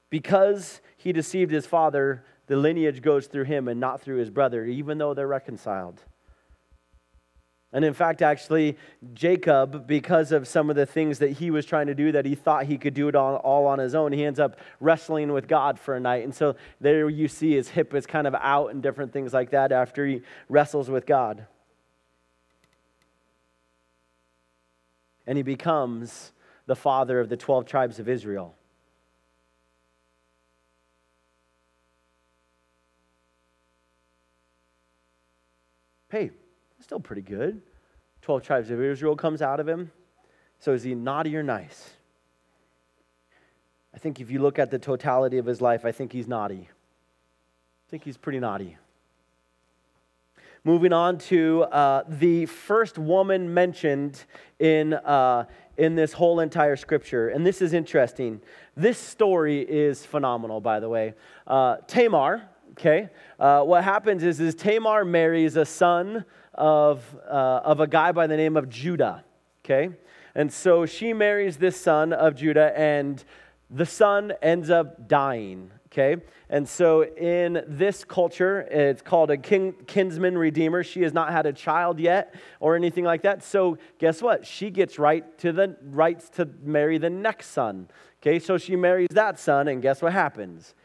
[0.09, 4.65] because he deceived his father, the lineage goes through him and not through his brother,
[4.65, 6.01] even though they're reconciled.
[7.73, 8.78] And in fact, actually,
[9.13, 12.34] Jacob, because of some of the things that he was trying to do that he
[12.34, 15.47] thought he could do it all, all on his own, he ends up wrestling with
[15.47, 16.23] God for a night.
[16.23, 19.51] And so there you see his hip is kind of out and different things like
[19.51, 21.47] that after he wrestles with God.
[25.28, 26.32] And he becomes
[26.67, 28.56] the father of the 12 tribes of Israel.
[36.10, 36.32] Hey,
[36.85, 37.63] still pretty good.
[38.21, 39.91] 12 tribes of Israel comes out of him.
[40.59, 41.89] So is he naughty or nice?
[43.91, 46.69] I think if you look at the totality of his life, I think he's naughty.
[46.69, 48.77] I think he's pretty naughty.
[50.63, 54.23] Moving on to uh, the first woman mentioned
[54.59, 55.45] in, uh,
[55.77, 57.29] in this whole entire scripture.
[57.29, 58.41] And this is interesting.
[58.77, 61.15] This story is phenomenal, by the way.
[61.47, 63.09] Uh, Tamar, okay?
[63.39, 68.27] Uh, what happens is, is Tamar marries a son of, uh, of a guy by
[68.27, 69.23] the name of Judah,
[69.63, 69.89] okay?
[70.35, 73.23] And so she marries this son of Judah, and
[73.69, 76.21] the son ends up dying, okay?
[76.49, 80.83] And so in this culture, it's called a king, kinsman redeemer.
[80.83, 83.43] She has not had a child yet or anything like that.
[83.43, 84.45] So guess what?
[84.45, 87.88] She gets right to the rights to marry the next son.
[88.21, 90.75] Okay, so she marries that son, and guess what happens?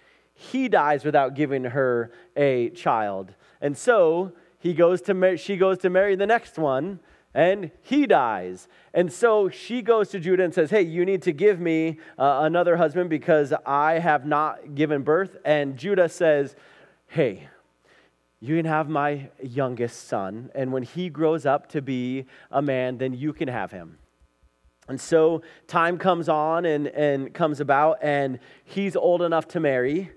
[0.40, 3.35] He dies without giving her a child.
[3.61, 7.00] And so he goes to mar- she goes to marry the next one
[7.35, 8.66] and he dies.
[8.94, 12.40] And so she goes to Judah and says, Hey, you need to give me uh,
[12.44, 15.37] another husband because I have not given birth.
[15.44, 16.57] And Judah says,
[17.07, 17.48] Hey,
[18.40, 22.96] you can have my youngest son, and when he grows up to be a man,
[22.96, 23.98] then you can have him.
[24.88, 30.11] And so time comes on and, and comes about, and he's old enough to marry,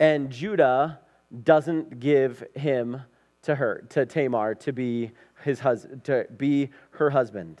[0.00, 1.00] and Judah
[1.42, 3.02] doesn't give him
[3.42, 5.12] to her, to Tamar, to be
[5.44, 7.60] his hus- to be her husband.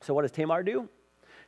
[0.00, 0.88] So what does Tamar do?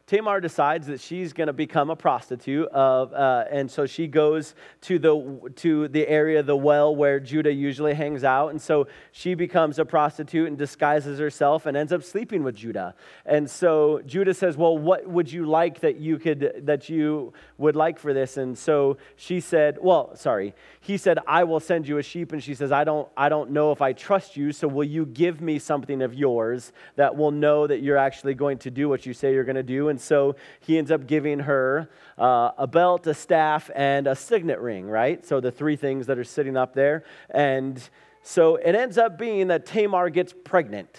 [0.07, 4.55] Tamar decides that she's going to become a prostitute of, uh, and so she goes
[4.83, 9.35] to the to the area, the well where Judah usually hangs out, and so she
[9.35, 12.95] becomes a prostitute and disguises herself and ends up sleeping with Judah.
[13.25, 17.75] And so Judah says, "Well, what would you like that you could that you would
[17.75, 21.97] like for this?" And so she said, "Well, sorry." He said, "I will send you
[21.97, 24.69] a sheep," and she says, "I don't I don't know if I trust you, so
[24.69, 28.71] will you give me something of yours that will know that you're actually going to
[28.71, 32.51] do what you say you're going to do?" So he ends up giving her uh,
[32.59, 35.25] a belt, a staff, and a signet ring, right?
[35.25, 37.05] So the three things that are sitting up there.
[37.31, 37.83] And
[38.23, 40.99] so it ends up being that Tamar gets pregnant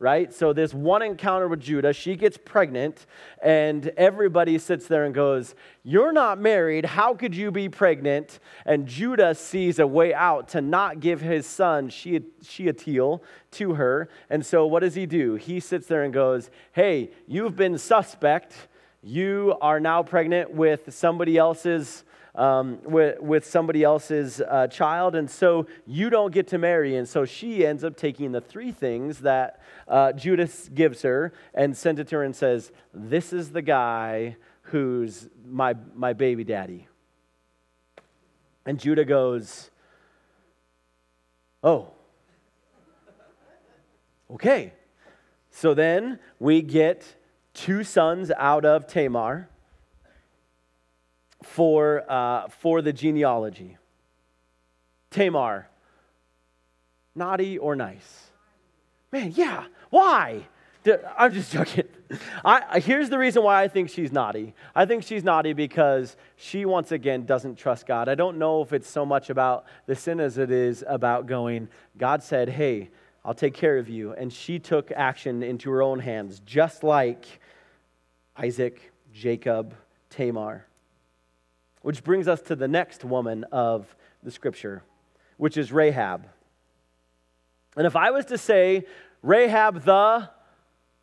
[0.00, 0.32] right?
[0.32, 3.06] So, this one encounter with Judah, she gets pregnant,
[3.42, 6.84] and everybody sits there and goes, You're not married.
[6.84, 8.38] How could you be pregnant?
[8.64, 14.08] And Judah sees a way out to not give his son Shealtiel to her.
[14.30, 15.34] And so, what does he do?
[15.34, 18.68] He sits there and goes, Hey, you've been suspect.
[19.02, 22.04] You are now pregnant with somebody else's
[22.38, 26.94] um, with, with somebody else's uh, child, and so you don't get to marry.
[26.94, 31.76] And so she ends up taking the three things that uh, Judas gives her and
[31.76, 36.86] sends it to her and says, This is the guy who's my, my baby daddy.
[38.64, 39.70] And Judah goes,
[41.64, 41.90] Oh,
[44.30, 44.74] okay.
[45.50, 47.16] So then we get
[47.52, 49.48] two sons out of Tamar
[51.42, 53.76] for, uh, for the genealogy.
[55.10, 55.68] Tamar,
[57.14, 58.30] naughty or nice?
[59.12, 59.64] Man, yeah.
[59.90, 60.46] Why?
[61.16, 61.84] I'm just joking.
[62.44, 64.54] I, here's the reason why I think she's naughty.
[64.74, 68.08] I think she's naughty because she, once again, doesn't trust God.
[68.08, 71.68] I don't know if it's so much about the sin as it is about going,
[71.98, 72.90] God said, hey,
[73.24, 74.12] I'll take care of you.
[74.12, 77.26] And she took action into her own hands, just like
[78.36, 79.74] Isaac, Jacob,
[80.08, 80.67] Tamar.
[81.88, 84.82] Which brings us to the next woman of the scripture,
[85.38, 86.26] which is Rahab.
[87.78, 88.84] And if I was to say
[89.22, 90.28] Rahab the,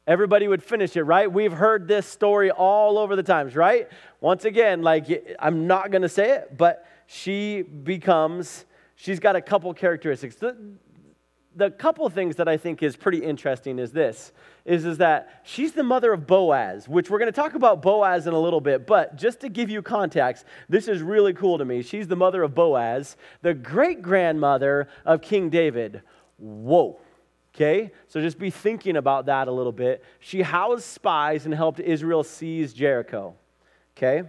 [0.06, 1.32] everybody would finish it, right?
[1.32, 3.90] We've heard this story all over the times, right?
[4.22, 8.66] Once again, like, I'm not going to say it, but she becomes,
[8.96, 10.36] she's got a couple characteristics.
[11.56, 14.34] The couple things that I think is pretty interesting is this
[14.66, 18.28] is, is that she's the mother of Boaz, which we're going to talk about Boaz
[18.28, 21.66] in a little bit, but just to give you context, this is really cool to
[21.66, 21.82] me.
[21.82, 26.02] She's the mother of Boaz, the great grandmother of King David.
[26.38, 27.00] Whoa.
[27.54, 27.92] Okay?
[28.08, 30.04] So just be thinking about that a little bit.
[30.20, 33.36] She housed spies and helped Israel seize Jericho.
[33.96, 34.24] Okay?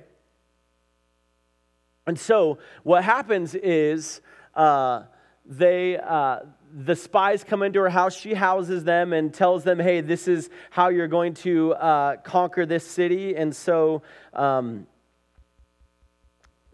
[2.06, 4.20] And so what happens is
[4.54, 5.04] uh,
[5.44, 5.98] they.
[5.98, 6.40] Uh,
[6.78, 8.14] the spies come into her house.
[8.14, 12.66] She houses them and tells them, hey, this is how you're going to uh, conquer
[12.66, 13.34] this city.
[13.34, 14.02] And so,
[14.34, 14.86] um,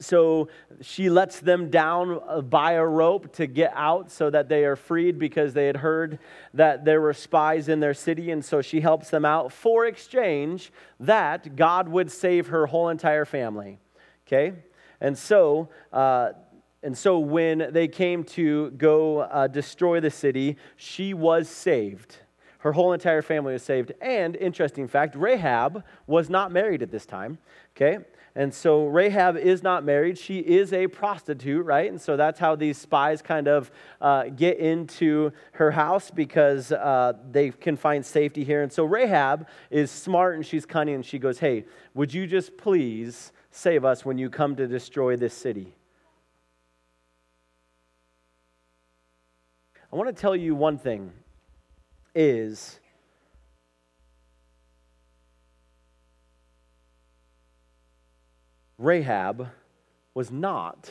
[0.01, 0.49] so
[0.81, 4.75] she lets them down uh, by a rope to get out so that they are
[4.75, 6.19] freed because they had heard
[6.53, 8.33] that there were spies in their city.
[8.33, 13.25] And so she helps them out for exchange that God would save her whole entire
[13.25, 13.79] family.
[14.27, 14.55] Okay?
[15.01, 16.31] And so, uh,
[16.83, 22.17] and so when they came to go uh, destroy the city, she was saved.
[22.59, 23.93] Her whole entire family was saved.
[24.01, 27.39] And, interesting fact, Rahab was not married at this time.
[27.77, 27.99] Okay?
[28.35, 30.17] And so Rahab is not married.
[30.17, 31.91] She is a prostitute, right?
[31.91, 33.71] And so that's how these spies kind of
[34.01, 38.63] uh, get into her house because uh, they can find safety here.
[38.63, 42.57] And so Rahab is smart and she's cunning and she goes, Hey, would you just
[42.57, 45.75] please save us when you come to destroy this city?
[49.93, 51.13] I want to tell you one thing
[52.15, 52.81] is
[58.79, 59.49] Rahab
[60.15, 60.91] was not.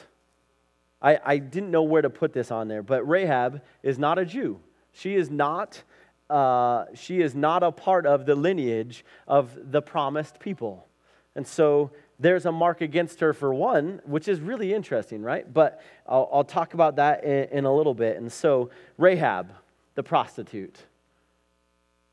[1.02, 4.26] I, I didn't know where to put this on there, but Rahab is not a
[4.26, 4.60] Jew.
[4.92, 5.82] She is not,
[6.30, 10.88] uh, she is not a part of the lineage of the promised people.
[11.36, 11.90] And so
[12.22, 15.52] there's a mark against her for one, which is really interesting, right?
[15.52, 18.18] But I'll, I'll talk about that in, in, a little bit.
[18.18, 18.70] And so,
[19.00, 19.52] Rahab,
[19.96, 20.78] the prostitute,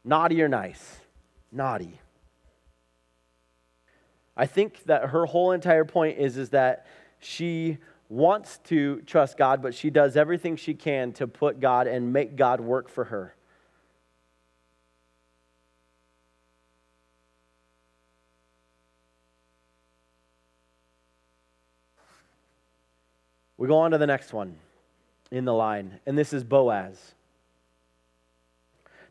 [0.05, 1.01] naughty or nice?
[1.53, 2.01] Naughty.
[4.35, 6.87] I think that her whole entire point is, is that
[7.19, 7.77] she
[8.09, 12.35] wants to trust God, but she does everything she can to put God and make
[12.35, 13.35] God work for her.
[23.59, 24.55] We go on to the next one
[25.31, 27.15] in the line, and this is Boaz.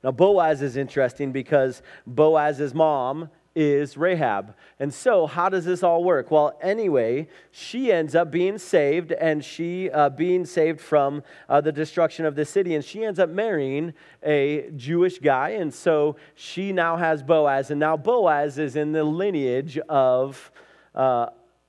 [0.03, 4.53] Now, Boaz is interesting because Boaz's mom is Rahab.
[4.79, 6.31] And so, how does this all work?
[6.31, 11.71] Well, anyway, she ends up being saved and she uh, being saved from uh, the
[11.71, 12.75] destruction of the city.
[12.75, 13.93] And she ends up marrying
[14.23, 15.49] a Jewish guy.
[15.49, 17.71] And so, she now has Boaz.
[17.71, 20.51] And now, Boaz is in the lineage of.
[20.95, 21.27] Uh,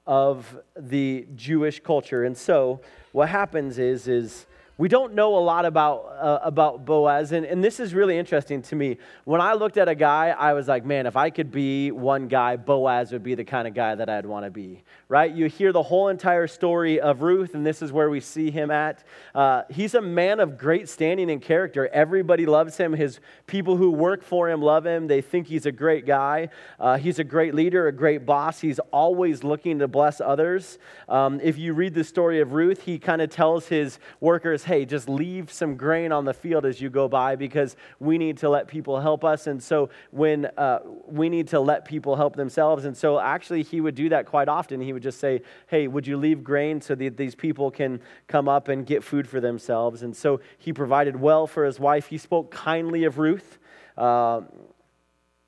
[0.08, 2.24] of the Jewish culture.
[2.24, 2.80] And so
[3.12, 4.46] what happens is, is
[4.78, 8.62] we don't know a lot about, uh, about Boaz, and, and this is really interesting
[8.62, 8.96] to me.
[9.24, 12.28] When I looked at a guy, I was like, man, if I could be one
[12.28, 15.34] guy, Boaz would be the kind of guy that I'd want to be, right?
[15.34, 18.70] You hear the whole entire story of Ruth, and this is where we see him
[18.70, 19.02] at.
[19.34, 21.88] Uh, he's a man of great standing and character.
[21.88, 22.92] Everybody loves him.
[22.92, 23.18] His
[23.48, 25.08] people who work for him love him.
[25.08, 26.50] They think he's a great guy.
[26.78, 28.60] Uh, he's a great leader, a great boss.
[28.60, 30.78] He's always looking to bless others.
[31.08, 34.84] Um, if you read the story of Ruth, he kind of tells his workers, hey,
[34.84, 38.50] just leave some grain on the field as you go by because we need to
[38.50, 39.46] let people help us.
[39.46, 42.84] And so when uh, we need to let people help themselves.
[42.84, 44.82] And so actually, he would do that quite often.
[44.82, 48.46] He would just say, hey, would you leave grain so that these people can come
[48.46, 50.02] up and get food for themselves?
[50.02, 52.08] And so he provided well for his wife.
[52.08, 53.58] He spoke kindly of Ruth.
[53.96, 54.42] Uh,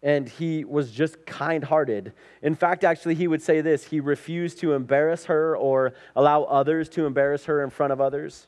[0.02, 2.14] and he was just kind hearted.
[2.40, 6.88] In fact, actually, he would say this he refused to embarrass her or allow others
[6.90, 8.46] to embarrass her in front of others.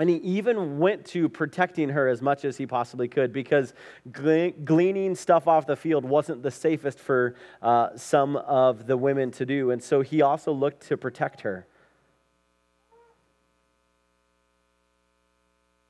[0.00, 3.74] And he even went to protecting her as much as he possibly could because
[4.10, 9.44] gleaning stuff off the field wasn't the safest for uh, some of the women to
[9.44, 9.70] do.
[9.70, 11.66] And so he also looked to protect her.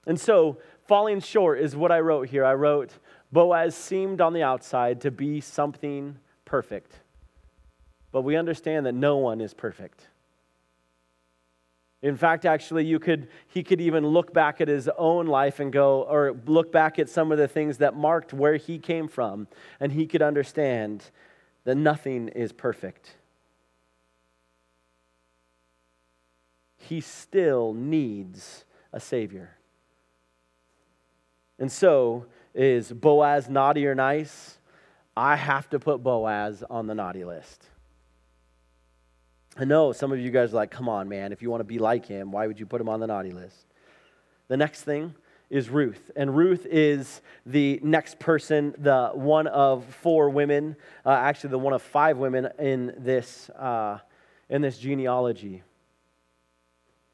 [0.07, 0.59] And so,
[0.89, 2.45] falling short is what I wrote here.
[2.45, 2.91] I wrote,
[3.31, 6.99] Boaz seemed on the outside to be something perfect.
[8.11, 10.10] But we understand that no one is perfect.
[12.03, 15.70] In fact, actually, you could, he could even look back at his own life and
[15.70, 19.48] go, or look back at some of the things that marked where he came from,
[19.78, 21.05] and he could understand
[21.64, 23.16] that nothing is perfect.
[26.78, 29.57] He still needs a Savior.
[31.59, 34.59] And so, is Boaz naughty or nice?
[35.14, 37.66] I have to put Boaz on the naughty list.
[39.61, 41.65] I know some of you guys are like, come on, man, if you want to
[41.65, 43.67] be like him, why would you put him on the naughty list?
[44.49, 45.15] The next thing
[45.51, 46.11] is Ruth.
[46.17, 51.75] And Ruth is the next person, the one of four women, uh, actually, the one
[51.75, 53.99] of five women in this, uh,
[54.49, 55.63] in this genealogy.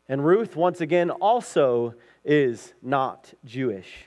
[0.09, 1.95] And Ruth, once again, also
[2.25, 4.07] is not Jewish.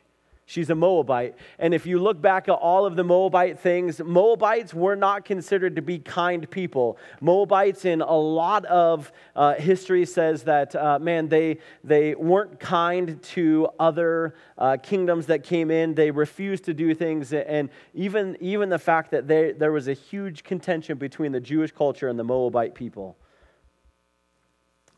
[0.50, 1.36] She's a Moabite.
[1.60, 5.76] And if you look back at all of the Moabite things, Moabites were not considered
[5.76, 6.98] to be kind people.
[7.22, 13.22] Moabites, in a lot of uh, history, says that, uh, man, they, they weren't kind
[13.22, 15.94] to other uh, kingdoms that came in.
[15.94, 17.32] They refused to do things.
[17.32, 21.72] And even, even the fact that they, there was a huge contention between the Jewish
[21.72, 23.18] culture and the Moabite people.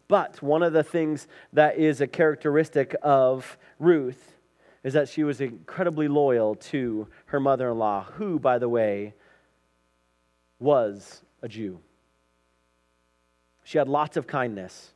[0.08, 4.32] But one of the things that is a characteristic of Ruth
[4.84, 9.14] is that she was incredibly loyal to her mother in law, who, by the way,
[10.60, 11.80] was a Jew.
[13.64, 14.92] She had lots of kindness.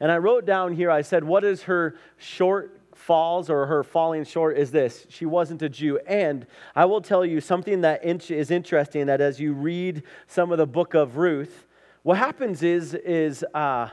[0.00, 4.24] And I wrote down here, I said, what is her short falls or her falling
[4.24, 5.98] short is this she wasn't a Jew.
[6.06, 10.58] And I will tell you something that is interesting that as you read some of
[10.58, 11.66] the book of Ruth,
[12.02, 13.88] what happens is, is uh,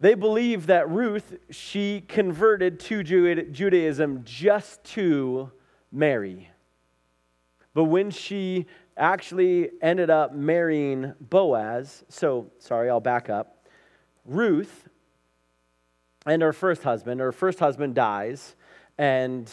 [0.00, 5.50] they believe that Ruth, she converted to Judaism just to
[5.90, 6.50] marry.
[7.74, 13.66] But when she actually ended up marrying Boaz, so sorry, I'll back up.
[14.24, 14.88] Ruth
[16.26, 18.54] and her first husband, her first husband dies,
[18.98, 19.50] and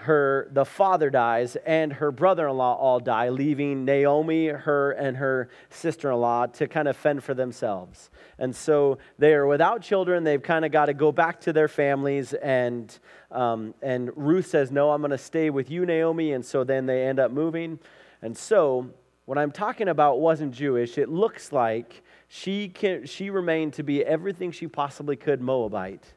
[0.00, 6.46] her the father dies and her brother-in-law all die leaving naomi her and her sister-in-law
[6.46, 8.08] to kind of fend for themselves.
[8.38, 10.22] And so they are without children.
[10.22, 12.96] They've kind of got to go back to their families and
[13.32, 16.32] um, and ruth says no i'm going to stay with you naomi.
[16.32, 17.80] And so then they end up moving.
[18.22, 18.90] And so
[19.24, 20.96] what i'm talking about wasn't jewish.
[20.96, 26.14] It looks like she can she remained to be everything she possibly could moabite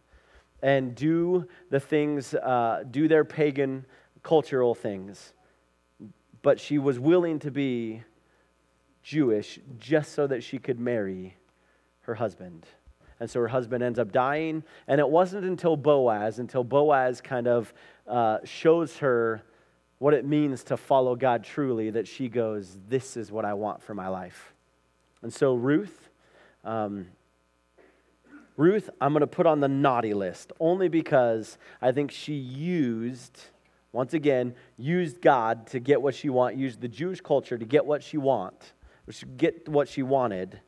[0.61, 3.85] and do the things, uh, do their pagan
[4.23, 5.33] cultural things.
[6.41, 8.03] But she was willing to be
[9.03, 11.35] Jewish just so that she could marry
[12.01, 12.65] her husband.
[13.19, 14.63] And so her husband ends up dying.
[14.87, 17.73] And it wasn't until Boaz, until Boaz kind of
[18.07, 19.43] uh, shows her
[19.99, 23.83] what it means to follow God truly, that she goes, This is what I want
[23.83, 24.53] for my life.
[25.21, 26.09] And so Ruth,
[26.63, 27.07] um,
[28.61, 33.39] Ruth, I'm going to put on the naughty list only because I think she used,
[33.91, 37.87] once again, used God to get what she wanted, used the Jewish culture to get
[37.87, 38.73] what she want,
[39.35, 40.61] get what she wanted.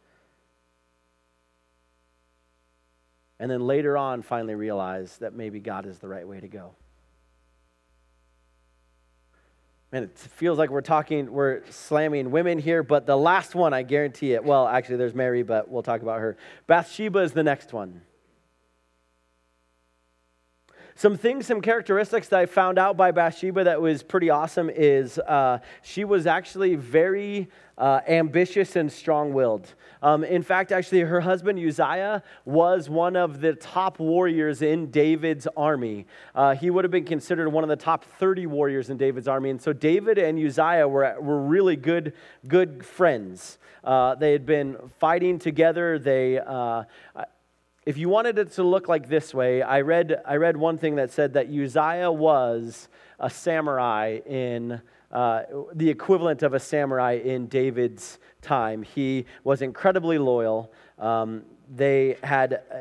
[3.39, 6.73] And then later on, finally realized that maybe God is the right way to go.
[9.93, 13.83] Man, it feels like we're talking, we're slamming women here, but the last one, I
[13.83, 14.43] guarantee it.
[14.43, 16.35] Well, actually, there's Mary, but we'll talk about her.
[16.65, 18.01] Bathsheba is the next one.
[20.95, 25.17] Some things, some characteristics that I found out by Bathsheba that was pretty awesome is
[25.19, 29.73] uh, she was actually very uh, ambitious and strong willed.
[30.03, 35.47] Um, in fact, actually, her husband Uzziah was one of the top warriors in David's
[35.57, 36.05] army.
[36.35, 39.49] Uh, he would have been considered one of the top 30 warriors in David's army.
[39.49, 42.13] And so David and Uzziah were, were really good,
[42.47, 43.57] good friends.
[43.83, 45.97] Uh, they had been fighting together.
[45.97, 46.83] They, uh,
[47.85, 50.95] if you wanted it to look like this way, I read, I read one thing
[50.95, 52.87] that said that Uzziah was
[53.19, 54.81] a samurai in
[55.11, 58.83] uh, the equivalent of a samurai in David's time.
[58.83, 60.71] He was incredibly loyal.
[60.97, 62.61] Um, they had.
[62.71, 62.77] Uh,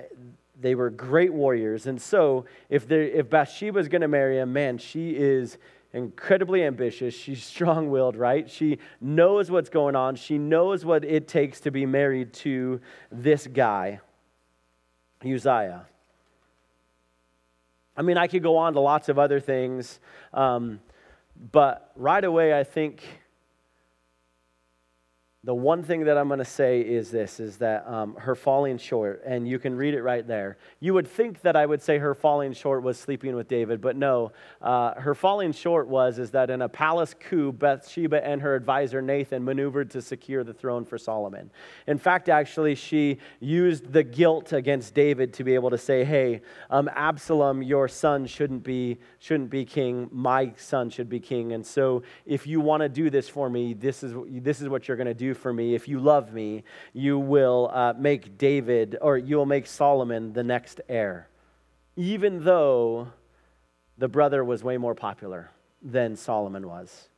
[0.61, 1.89] they were great warriors.
[1.89, 5.59] And so, if, if Bathsheba is going to marry him, man, she is
[5.93, 7.15] incredibly ambitious.
[7.15, 8.49] She's strong willed, right?
[8.49, 10.15] She knows what's going on.
[10.15, 12.81] She knows what it takes to be married to
[13.11, 14.01] this guy.
[15.25, 15.87] Uzziah.
[17.97, 20.01] I mean, I could go on to lots of other things,
[20.33, 20.81] um,
[21.51, 23.03] but right away, I think
[25.45, 28.79] the one thing that I'm going to say is this is that um, her falling
[28.79, 30.57] short, and you can read it right there.
[30.79, 33.97] You would think that I would say her falling short was sleeping with David, but
[33.97, 34.31] no.
[34.61, 39.03] Uh, her falling short was is that in a palace coup, Bathsheba and her advisor
[39.03, 41.51] Nathan maneuvered to secure the throne for Solomon.
[41.89, 46.43] In fact, actually, she used the guilt against David to be able to say, "Hey,
[46.71, 50.09] um, Absalom, your son shouldn't be shouldn't be king.
[50.13, 51.53] My son should be king.
[51.53, 54.87] And so, if you want to do this for me, this is this is what
[54.87, 58.97] you're going to do." For me, if you love me, you will uh, make David,
[59.01, 61.29] or you will make Solomon the next heir.
[61.97, 63.09] Even though
[63.99, 65.51] the brother was way more popular
[65.83, 67.09] than Solomon was.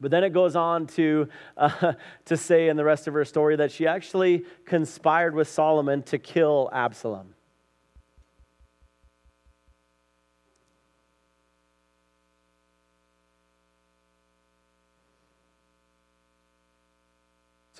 [0.00, 1.92] But then it goes on to, uh,
[2.24, 6.18] to say in the rest of her story that she actually conspired with Solomon to
[6.18, 7.34] kill Absalom.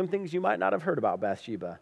[0.01, 1.79] Some things you might not have heard about Bathsheba.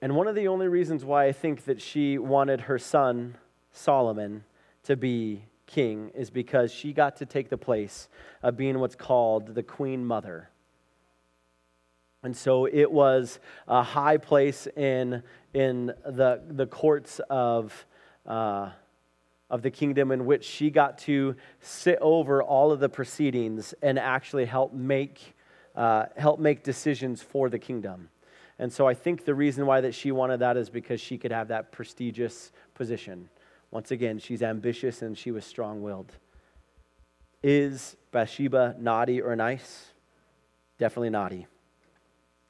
[0.00, 3.36] And one of the only reasons why I think that she wanted her son,
[3.70, 4.44] Solomon,
[4.84, 8.08] to be king is because she got to take the place
[8.42, 10.48] of being what's called the queen mother.
[12.22, 17.84] And so it was a high place in, in the, the courts of,
[18.24, 18.70] uh,
[19.50, 23.98] of the kingdom in which she got to sit over all of the proceedings and
[23.98, 25.34] actually help make,
[25.74, 28.08] uh, help make decisions for the kingdom.
[28.58, 31.32] And so I think the reason why that she wanted that is because she could
[31.32, 33.28] have that prestigious position.
[33.70, 36.12] Once again, she's ambitious and she was strong willed.
[37.42, 39.92] Is Bathsheba naughty or nice?
[40.78, 41.46] Definitely naughty.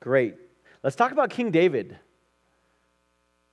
[0.00, 0.36] Great.
[0.82, 1.98] Let's talk about King David.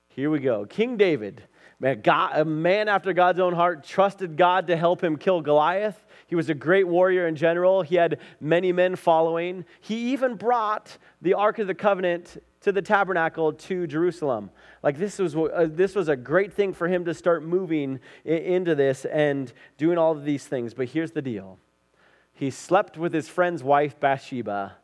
[0.08, 0.64] Here we go.
[0.64, 1.42] King David,
[1.78, 6.04] man, God, a man after God's own heart, trusted God to help him kill Goliath.
[6.26, 7.82] He was a great warrior in general.
[7.82, 9.64] He had many men following.
[9.80, 14.50] He even brought the Ark of the Covenant to the tabernacle to Jerusalem.
[14.82, 18.74] Like this was uh, this was a great thing for him to start moving into
[18.74, 20.74] this and doing all of these things.
[20.74, 21.58] But here's the deal.
[22.32, 24.76] He slept with his friend's wife Bathsheba,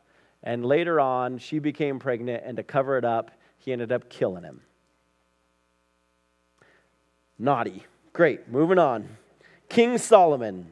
[0.43, 4.45] and later on she became pregnant and to cover it up, he ended up killing
[4.45, 4.62] him.
[7.38, 7.84] Naughty.
[8.12, 8.48] Great.
[8.48, 9.08] Moving on.
[9.68, 10.66] King Solomon.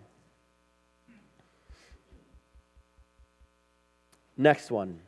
[4.36, 5.00] Next one.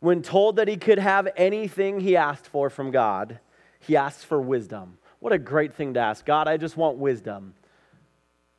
[0.00, 3.40] When told that he could have anything he asked for from God,
[3.80, 4.98] he asked for wisdom.
[5.20, 6.24] What a great thing to ask.
[6.24, 7.54] God, I just want wisdom.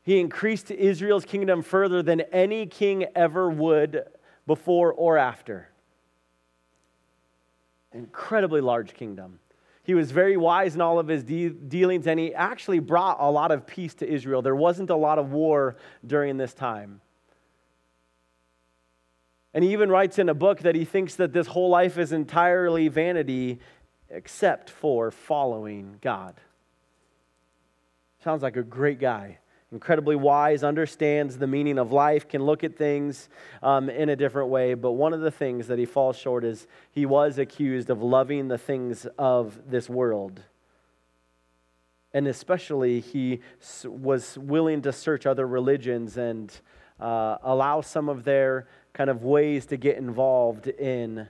[0.03, 4.05] He increased Israel's kingdom further than any king ever would
[4.47, 5.69] before or after.
[7.93, 9.39] Incredibly large kingdom.
[9.90, 13.32] He was very wise in all of his de- dealings, and he actually brought a
[13.32, 14.44] lot of peace to Israel.
[14.44, 17.02] There wasn't a lot of war during this time.
[19.52, 22.12] And he even writes in a book that he thinks that this whole life is
[22.12, 23.62] entirely vanity
[24.12, 26.36] except for following God.
[28.24, 29.40] Sounds like a great guy.
[29.72, 33.30] Incredibly wise, understands the meaning of life, can look at things
[33.61, 34.74] um, in a different way.
[34.74, 38.47] But one of the things that he falls short is he was accused of loving
[38.47, 40.41] the things of this world.
[42.15, 43.41] And especially, he
[43.86, 46.51] was willing to search other religions and
[46.99, 51.28] uh, allow some of their kind of ways to get involved in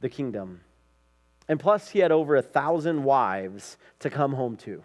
[0.00, 0.62] the kingdom.
[1.46, 4.82] And plus, he had over a thousand wives to come home to.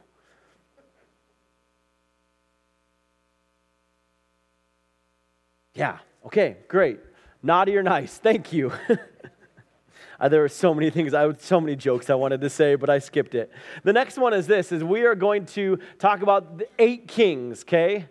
[5.78, 7.00] Yeah, okay, great.
[7.44, 8.72] Naughty or nice, thank you.
[10.20, 12.90] uh, there were so many things, I so many jokes I wanted to say, but
[12.90, 13.52] I skipped it.
[13.84, 17.62] The next one is this: is we are going to talk about the eight kings.
[17.62, 18.08] Okay,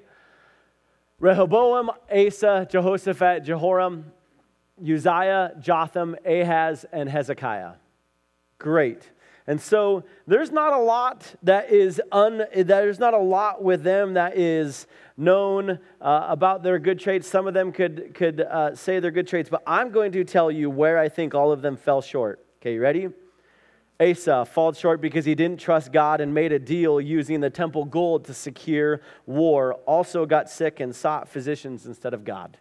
[1.19, 4.13] Rehoboam, Asa, Jehoshaphat, Jehoram,
[4.81, 7.73] Uzziah, Jotham, Ahaz, and Hezekiah.
[8.59, 9.11] Great.
[9.47, 14.15] And so there's not a lot that is un, there's not a lot with them
[14.15, 14.87] that is
[15.17, 17.29] known uh, about their good traits.
[17.29, 20.51] Some of them could could uh, say their good traits, but I'm going to tell
[20.51, 22.45] you where I think all of them fell short.
[22.61, 23.09] Okay, you ready?
[23.99, 27.85] Asa fell short because he didn't trust God and made a deal using the temple
[27.85, 29.75] gold to secure war.
[29.87, 32.59] Also got sick and sought physicians instead of God.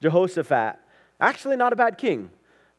[0.00, 0.76] Jehoshaphat,
[1.20, 2.30] actually not a bad king,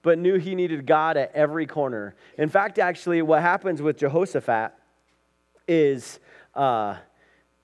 [0.04, 2.16] but knew he needed God at every corner.
[2.38, 4.74] In fact, actually, what happens with Jehoshaphat
[5.68, 6.20] is,
[6.54, 6.98] uh,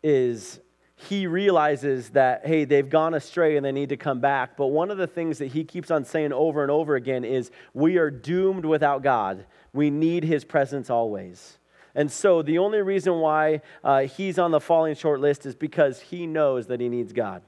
[0.01, 0.59] is
[0.95, 4.57] he realizes that, hey, they've gone astray and they need to come back.
[4.57, 7.51] But one of the things that he keeps on saying over and over again is,
[7.73, 9.45] we are doomed without God.
[9.71, 11.57] We need his presence always.
[11.95, 15.99] And so the only reason why uh, he's on the falling short list is because
[15.99, 17.41] he knows that he needs God.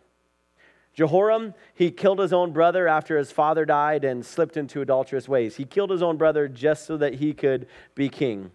[0.94, 5.56] Jehoram, he killed his own brother after his father died and slipped into adulterous ways.
[5.56, 8.52] He killed his own brother just so that he could be king.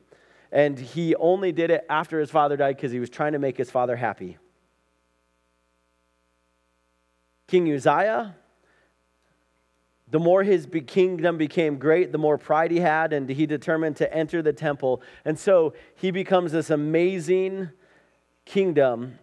[0.53, 3.57] And he only did it after his father died because he was trying to make
[3.57, 4.39] his father happy.
[7.47, 8.35] King Uzziah,
[10.09, 14.13] the more his kingdom became great, the more pride he had, and he determined to
[14.13, 15.03] enter the temple.
[15.25, 17.71] And so he becomes this amazing
[18.45, 19.19] kingdom,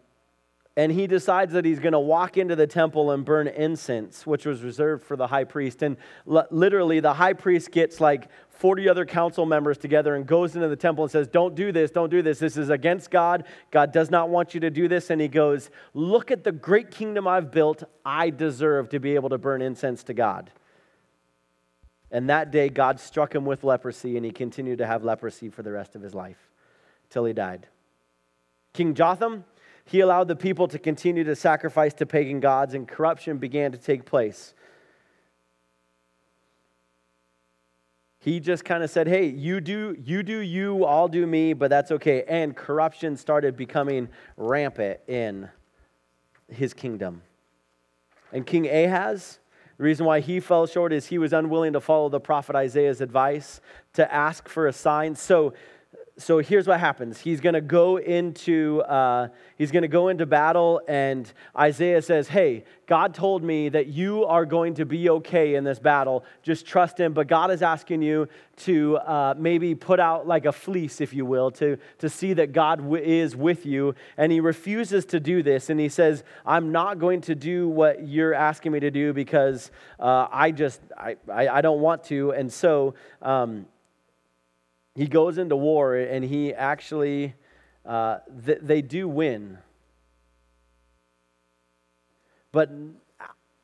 [0.75, 4.45] and he decides that he's going to walk into the temple and burn incense, which
[4.45, 5.83] was reserved for the high priest.
[5.83, 10.67] And literally, the high priest gets like 40 other council members together and goes into
[10.67, 12.39] the temple and says, Don't do this, don't do this.
[12.39, 13.43] This is against God.
[13.69, 15.11] God does not want you to do this.
[15.11, 17.83] And he goes, Look at the great kingdom I've built.
[18.03, 20.49] I deserve to be able to burn incense to God.
[22.09, 25.61] And that day, God struck him with leprosy, and he continued to have leprosy for
[25.61, 26.49] the rest of his life
[27.09, 27.67] till he died.
[28.71, 29.45] King Jotham,
[29.85, 33.77] he allowed the people to continue to sacrifice to pagan gods, and corruption began to
[33.77, 34.53] take place.
[38.19, 41.69] He just kind of said, "Hey, you do you do you, I'll do me, but
[41.69, 44.07] that's okay." And corruption started becoming
[44.37, 45.49] rampant in
[46.47, 47.21] his kingdom.
[48.31, 49.39] And King Ahaz,
[49.77, 53.01] the reason why he fell short is he was unwilling to follow the prophet Isaiah's
[53.01, 53.59] advice
[53.93, 55.15] to ask for a sign.
[55.15, 55.53] So
[56.17, 57.19] so here's what happens.
[57.19, 62.27] He's going to go into uh, he's going to go into battle and isaiah says
[62.27, 66.23] hey god told me that you are going to be okay in this battle.
[66.43, 67.13] Just trust him.
[67.13, 71.25] But god is asking you to uh, maybe put out like a fleece if you
[71.25, 73.95] will to, to see that god w- is with you.
[74.15, 78.07] And he refuses to do this and he says i'm not going to do what
[78.07, 82.31] you're asking me to do because uh, i just I, I, I, don't want to.
[82.31, 83.65] And so um,
[84.95, 87.33] he goes into war and he actually,
[87.85, 89.57] uh, th- they do win.
[92.51, 92.69] But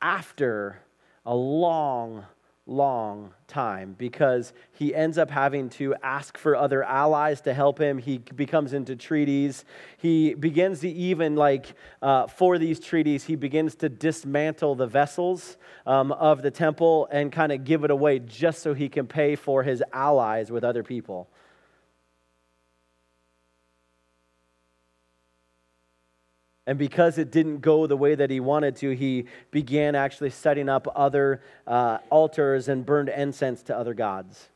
[0.02, 0.80] after
[1.24, 2.26] a long,
[2.66, 7.98] long time because he ends up having to ask for other allies to help him.
[7.98, 9.64] He becomes into treaties.
[9.98, 15.56] He begins to even, like, uh, for these treaties, he begins to dismantle the vessels
[15.86, 19.36] um, of the temple and kind of give it away just so he can pay
[19.36, 21.28] for his allies with other people.
[26.66, 30.68] And because it didn't go the way that he wanted to, he began actually setting
[30.68, 34.48] up other uh, altars and burned incense to other gods.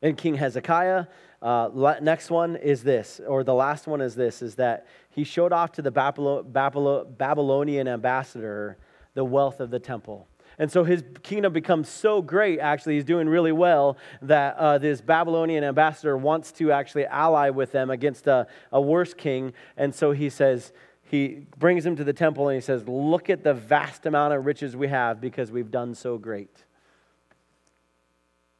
[0.00, 1.06] And King Hezekiah,
[1.42, 5.52] uh, next one is this, or the last one is this, is that he showed
[5.52, 8.78] off to the Babylonian ambassador
[9.14, 10.26] the wealth of the temple.
[10.58, 15.00] And so his kingdom becomes so great, actually, he's doing really well, that uh, this
[15.00, 19.52] Babylonian ambassador wants to actually ally with them against a, a worse king.
[19.76, 20.72] And so he says,
[21.12, 24.46] he brings him to the temple and he says, Look at the vast amount of
[24.46, 26.64] riches we have because we've done so great.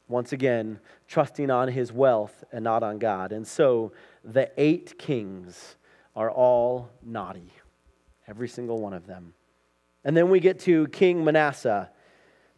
[0.07, 3.31] Once again, trusting on his wealth and not on God.
[3.31, 3.91] And so
[4.23, 5.77] the eight kings
[6.15, 7.51] are all naughty,
[8.27, 9.33] every single one of them.
[10.03, 11.89] And then we get to King Manasseh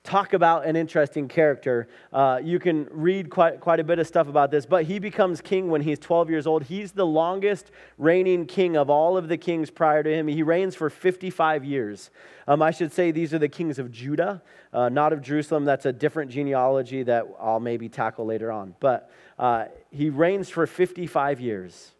[0.06, 1.88] talk about an interesting character.
[2.14, 5.42] Uh, you can read quite, quite a bit of stuff about this, but he becomes
[5.42, 6.64] king when he's 12 years old.
[6.64, 10.28] He's the longest reigning king of all of the kings prior to him.
[10.28, 12.12] He reigns for 55 years.
[12.48, 15.66] Um, I should say these are the kings of Judah, uh, not of Jerusalem.
[15.66, 18.76] That's a different genealogy that I'll maybe tackle later on.
[18.80, 21.92] But uh, he reigns for 55 years.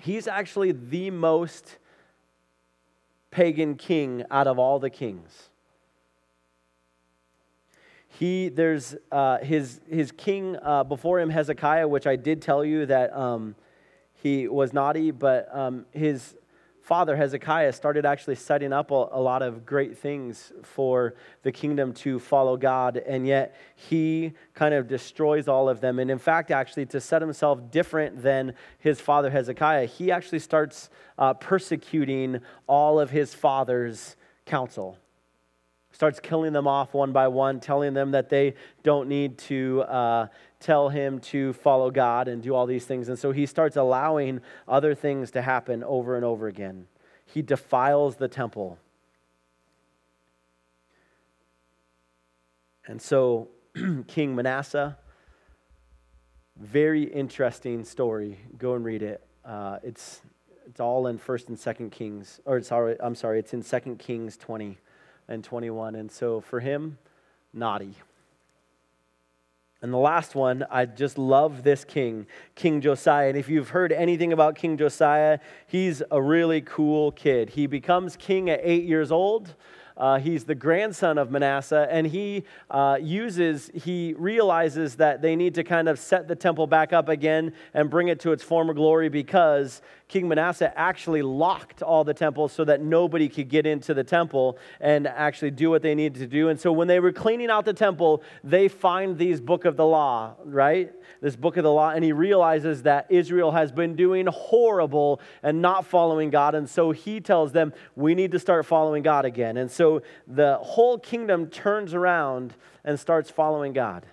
[0.00, 1.78] He's actually the most
[3.30, 5.50] pagan king out of all the kings
[8.18, 12.84] he there's uh, his his king uh, before him Hezekiah, which I did tell you
[12.86, 13.54] that um,
[14.12, 16.34] he was naughty, but um, his
[16.82, 21.92] father Hezekiah started actually setting up a, a, lot of great things for the kingdom
[21.92, 26.00] to follow God, and yet he kind of destroys all of them.
[26.00, 30.90] And in fact, actually, to set himself different than his father Hezekiah, he actually starts
[31.18, 34.98] uh, persecuting all of his father's counsel
[35.98, 40.28] starts killing them off one by one, telling them that they don't need to uh,
[40.60, 43.08] tell him to follow God and do all these things.
[43.08, 46.86] And so he starts allowing other things to happen over and over again.
[47.26, 48.78] He defiles the temple.
[52.86, 53.48] And so,
[54.06, 54.96] King Manasseh,
[56.56, 58.38] very interesting story.
[58.56, 59.26] Go and read it.
[59.44, 60.20] Uh, it's,
[60.64, 64.36] it's all in 1st and 2nd Kings, or sorry, I'm sorry, it's in 2nd Kings
[64.36, 64.78] 20
[65.28, 65.94] and 21.
[65.94, 66.98] And so for him,
[67.52, 67.94] naughty.
[69.80, 72.26] And the last one, I just love this king,
[72.56, 73.28] King Josiah.
[73.28, 77.50] And if you've heard anything about King Josiah, he's a really cool kid.
[77.50, 79.54] He becomes king at eight years old.
[79.96, 85.56] Uh, he's the grandson of Manasseh, and he uh, uses, he realizes that they need
[85.56, 88.72] to kind of set the temple back up again and bring it to its former
[88.72, 93.92] glory because King Manasseh actually locked all the temples so that nobody could get into
[93.92, 96.48] the temple and actually do what they needed to do.
[96.48, 99.84] And so when they were cleaning out the temple, they find these book of the
[99.84, 100.90] law, right?
[101.20, 105.60] This book of the law, and he realizes that Israel has been doing horrible and
[105.60, 106.54] not following God.
[106.54, 109.58] And so he tells them, we need to start following God again.
[109.58, 114.06] And so the whole kingdom turns around and starts following God.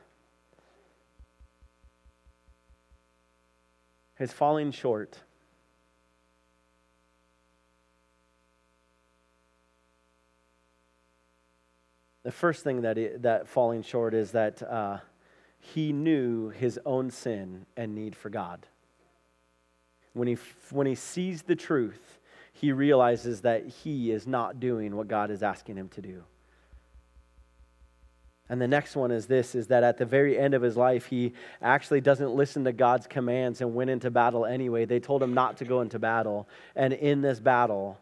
[4.20, 5.20] Is falling short.
[12.26, 14.98] The first thing that, it, that falling short is that uh,
[15.60, 18.66] he knew his own sin and need for God.
[20.14, 20.38] When he,
[20.72, 22.20] when he sees the truth,
[22.52, 26.24] he realizes that he is not doing what God is asking him to do.
[28.50, 31.06] And the next one is this is that at the very end of his life,
[31.06, 34.86] he actually doesn't listen to God's commands and went into battle anyway.
[34.86, 36.50] They told him not to go into battle.
[36.76, 38.00] And in this battle,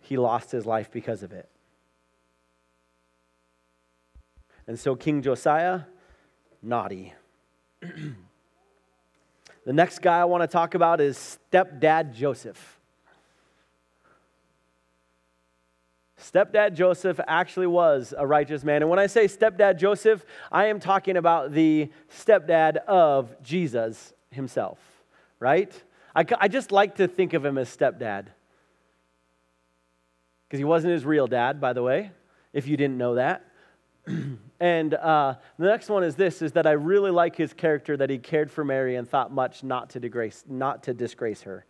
[0.00, 1.48] he lost his life because of it.
[4.66, 5.82] And so King Josiah,
[6.62, 7.12] naughty.
[7.80, 12.80] the next guy I want to talk about is stepdad Joseph.
[16.18, 18.80] Stepdad Joseph actually was a righteous man.
[18.80, 24.78] And when I say stepdad Joseph, I am talking about the stepdad of Jesus himself,
[25.38, 25.70] right?
[26.16, 28.28] I, I just like to think of him as stepdad.
[30.48, 32.10] Because he wasn't his real dad, by the way,
[32.54, 33.44] if you didn't know that.
[34.60, 38.10] and uh, the next one is this is that I really like his character that
[38.10, 41.64] he cared for Mary and thought much not to disgrace, not to disgrace her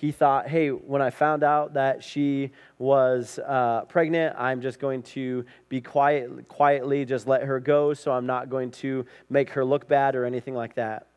[0.00, 5.02] he thought, hey, when I found out that she was uh, pregnant, I'm just going
[5.02, 9.62] to be quiet, quietly just let her go, so I'm not going to make her
[9.62, 11.08] look bad or anything like that.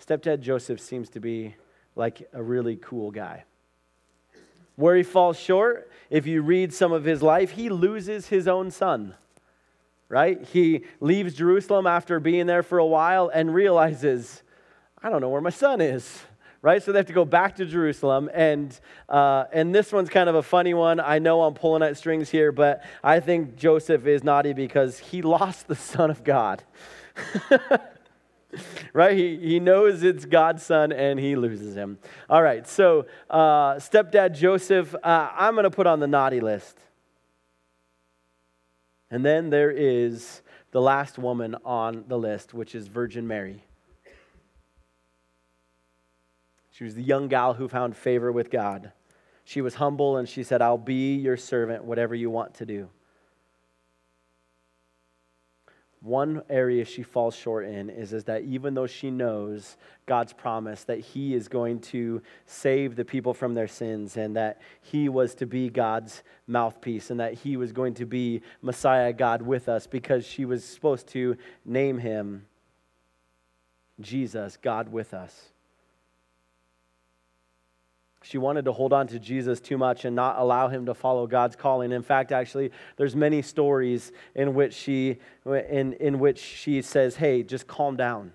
[0.00, 1.54] Stepdad Joseph seems to be
[1.96, 3.44] like a really cool guy.
[4.76, 8.70] Where he falls short, if you read some of his life, he loses his own
[8.70, 9.14] son,
[10.08, 10.42] right?
[10.42, 14.42] He leaves Jerusalem after being there for a while and realizes,
[15.02, 16.22] I don't know where my son is
[16.64, 16.82] right?
[16.82, 18.30] So they have to go back to Jerusalem.
[18.32, 20.98] And, uh, and this one's kind of a funny one.
[20.98, 25.20] I know I'm pulling at strings here, but I think Joseph is naughty because he
[25.20, 26.64] lost the Son of God.
[28.94, 29.14] right?
[29.14, 31.98] He, he knows it's God's son and he loses him.
[32.30, 36.78] All right, so uh, stepdad Joseph, uh, I'm going to put on the naughty list.
[39.14, 40.42] And then there is
[40.72, 43.62] the last woman on the list, which is Virgin Mary.
[46.72, 48.90] She was the young gal who found favor with God.
[49.44, 52.88] She was humble and she said, I'll be your servant, whatever you want to do.
[56.04, 60.84] One area she falls short in is, is that even though she knows God's promise
[60.84, 65.34] that He is going to save the people from their sins and that He was
[65.36, 69.86] to be God's mouthpiece and that He was going to be Messiah, God with us,
[69.86, 72.44] because she was supposed to name Him
[73.98, 75.53] Jesus, God with us.
[78.24, 81.26] She wanted to hold on to Jesus too much and not allow him to follow
[81.26, 81.92] God's calling.
[81.92, 87.42] In fact, actually, there's many stories in which she in, in which she says, "Hey,
[87.42, 88.32] just calm down.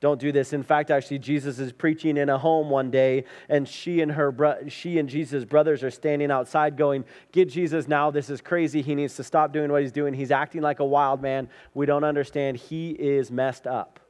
[0.00, 3.66] Don't do this." In fact, actually, Jesus is preaching in a home one day, and
[3.66, 8.10] she and her bro- she and Jesus' brothers are standing outside, going, "Get Jesus now!
[8.10, 8.82] This is crazy.
[8.82, 10.12] He needs to stop doing what he's doing.
[10.12, 11.48] He's acting like a wild man.
[11.72, 12.58] We don't understand.
[12.58, 14.00] He is messed up."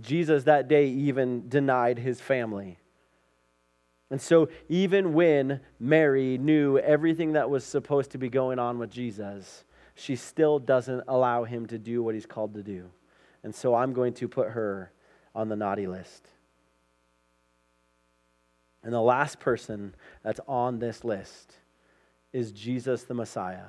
[0.00, 2.78] Jesus that day even denied his family.
[4.10, 8.90] And so, even when Mary knew everything that was supposed to be going on with
[8.90, 9.64] Jesus,
[9.94, 12.90] she still doesn't allow him to do what he's called to do.
[13.42, 14.92] And so, I'm going to put her
[15.34, 16.28] on the naughty list.
[18.82, 21.54] And the last person that's on this list
[22.32, 23.68] is Jesus the Messiah.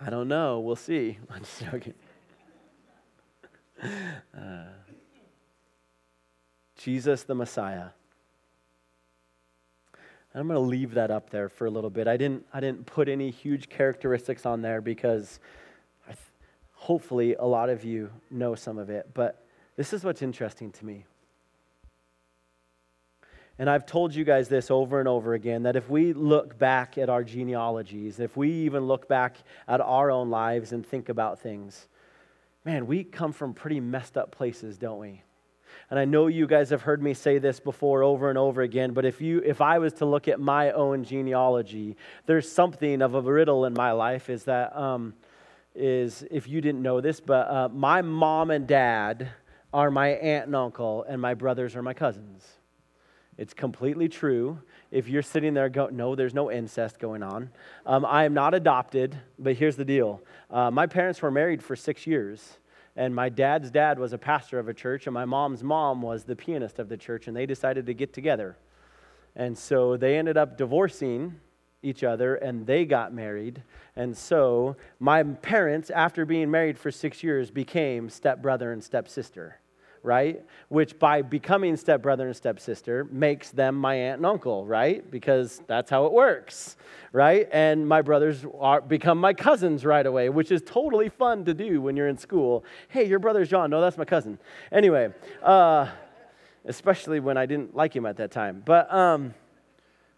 [0.00, 0.60] I don't know.
[0.60, 1.18] We'll see.
[1.30, 1.94] I'm just joking.
[3.82, 4.64] Uh,
[6.76, 7.88] Jesus the Messiah.
[10.34, 12.06] I'm going to leave that up there for a little bit.
[12.06, 15.40] I didn't, I didn't put any huge characteristics on there because
[16.06, 16.18] th-
[16.74, 19.10] hopefully a lot of you know some of it.
[19.14, 19.44] But
[19.76, 21.04] this is what's interesting to me.
[23.58, 26.96] And I've told you guys this over and over again that if we look back
[26.96, 31.40] at our genealogies, if we even look back at our own lives and think about
[31.40, 31.88] things,
[32.64, 35.22] man, we come from pretty messed up places, don't we?
[35.90, 38.92] And I know you guys have heard me say this before over and over again,
[38.92, 41.96] but if you if I was to look at my own genealogy,
[42.26, 45.14] there's something of a riddle in my life is that um,
[45.74, 49.30] is if you didn't know this, but uh, my mom and dad
[49.72, 52.57] are my aunt and uncle, and my brothers are my cousins.
[53.38, 54.58] It's completely true.
[54.90, 57.50] If you're sitting there going, no, there's no incest going on.
[57.86, 60.20] Um, I am not adopted, but here's the deal.
[60.50, 62.58] Uh, my parents were married for six years,
[62.96, 66.24] and my dad's dad was a pastor of a church, and my mom's mom was
[66.24, 68.56] the pianist of the church, and they decided to get together.
[69.36, 71.36] And so they ended up divorcing
[71.80, 73.62] each other and they got married.
[73.94, 79.60] And so my parents, after being married for six years, became stepbrother and stepsister
[80.02, 80.44] right?
[80.68, 85.08] Which by becoming stepbrother and stepsister makes them my aunt and uncle, right?
[85.10, 86.76] Because that's how it works,
[87.12, 87.48] right?
[87.52, 91.80] And my brothers are, become my cousins right away, which is totally fun to do
[91.80, 92.64] when you're in school.
[92.88, 93.70] Hey, your brother's John.
[93.70, 94.38] No, that's my cousin.
[94.72, 95.10] Anyway,
[95.42, 95.88] uh,
[96.64, 98.62] especially when I didn't like him at that time.
[98.64, 99.34] But, um,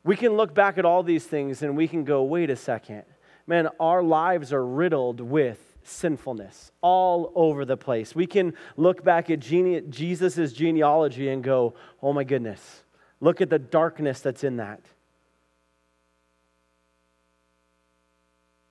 [0.02, 3.04] We can look back at all these things and we can go, wait a second.
[3.46, 8.14] Man, our lives are riddled with sinfulness all over the place.
[8.14, 12.82] We can look back at gene- Jesus' genealogy and go, oh my goodness,
[13.20, 14.80] look at the darkness that's in that.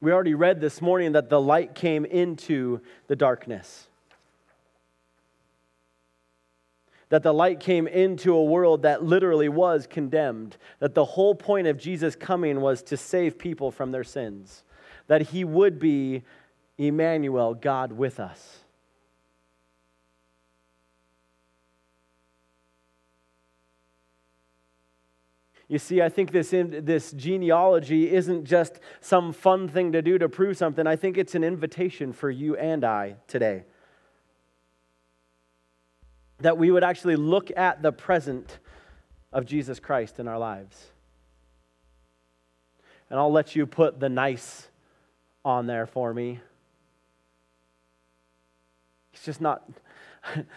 [0.02, 3.88] We already read this morning that the light came into the darkness.
[7.10, 10.58] That the light came into a world that literally was condemned.
[10.80, 14.64] That the whole point of Jesus coming was to save people from their sins.
[15.08, 16.24] That he would be
[16.80, 18.60] Emmanuel, God with us.
[25.68, 30.18] You see, I think this, in, this genealogy isn't just some fun thing to do
[30.18, 30.88] to prove something.
[30.88, 33.66] I think it's an invitation for you and I today.
[36.40, 38.58] That we would actually look at the present
[39.32, 40.88] of Jesus Christ in our lives.
[43.12, 44.70] And I'll let you put the nice
[45.46, 46.40] on there for me.
[49.20, 49.70] It's just not.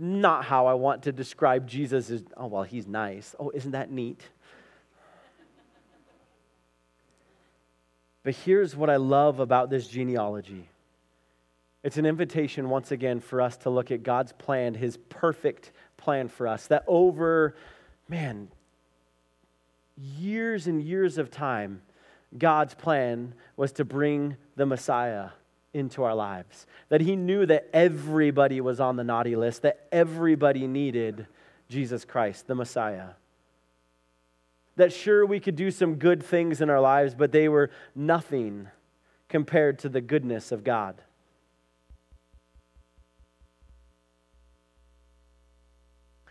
[0.00, 3.34] not how I want to describe Jesus as, oh, well, he's nice.
[3.38, 4.22] Oh, isn't that neat?
[8.22, 10.68] But here's what I love about this genealogy
[11.84, 16.28] it's an invitation, once again, for us to look at God's plan, his perfect plan
[16.28, 17.54] for us, that over,
[18.08, 18.48] man,
[19.96, 21.80] years and years of time,
[22.36, 25.30] God's plan was to bring the Messiah
[25.78, 26.66] into our lives.
[26.88, 31.26] That he knew that everybody was on the naughty list, that everybody needed
[31.68, 33.10] Jesus Christ, the Messiah.
[34.76, 38.68] That sure, we could do some good things in our lives, but they were nothing
[39.28, 41.02] compared to the goodness of God.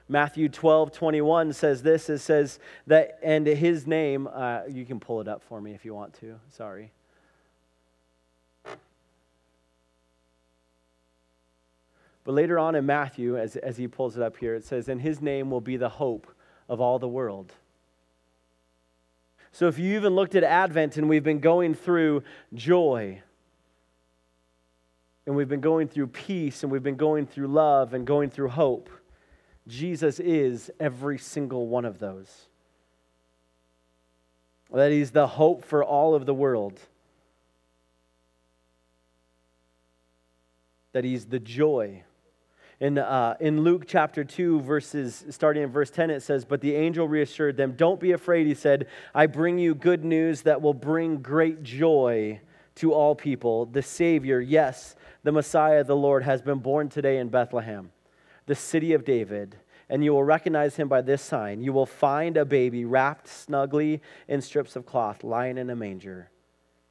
[0.09, 5.19] Matthew 12, 21 says this it says that, and his name, uh, you can pull
[5.19, 6.39] it up for me if you want to.
[6.49, 6.91] Sorry.
[12.27, 14.99] But later on in Matthew, as, as he pulls it up here, it says, And
[14.99, 16.27] his name will be the hope
[16.67, 17.53] of all the world.
[19.53, 22.23] So if you even looked at Advent and we've been going through
[22.53, 23.21] joy,
[25.25, 28.49] and we've been going through peace, and we've been going through love, and going through
[28.49, 28.89] hope,
[29.65, 32.47] Jesus is every single one of those.
[34.73, 36.77] That he's the hope for all of the world.
[40.91, 42.03] That he's the joy
[42.79, 46.75] in, uh, in Luke chapter 2, verses starting in verse 10, it says, But the
[46.75, 50.75] angel reassured them, Don't be afraid, he said, I bring you good news that will
[50.75, 52.39] bring great joy
[52.75, 53.65] to all people.
[53.65, 57.91] The Savior, yes, the Messiah, the Lord, has been born today in Bethlehem,
[58.45, 59.55] the city of David.
[59.89, 61.61] And you will recognize him by this sign.
[61.61, 66.29] You will find a baby wrapped snugly in strips of cloth, lying in a manger.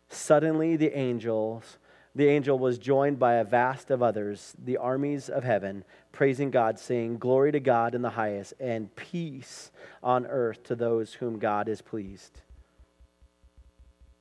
[0.09, 1.79] Suddenly, the angels
[2.17, 6.79] the angel was joined by a vast of others, the armies of heaven, praising God,
[6.79, 9.71] saying, Glory to God in the highest, and peace
[10.03, 12.41] on earth to those whom God is pleased.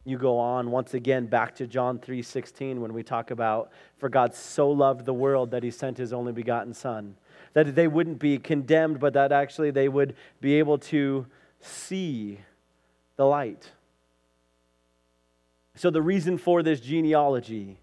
[0.04, 4.36] You go on once again back to John 3:16 when we talk about for God
[4.36, 7.16] so loved the world that he sent his only begotten son
[7.54, 11.26] that they wouldn't be condemned but that actually they would be able to
[11.60, 12.40] see
[13.16, 13.72] the light.
[15.74, 17.80] So the reason for this genealogy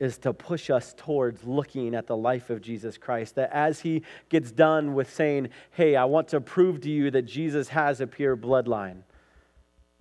[0.00, 3.36] is to push us towards looking at the life of Jesus Christ.
[3.36, 7.22] That as he gets done with saying, Hey, I want to prove to you that
[7.22, 9.02] Jesus has a pure bloodline.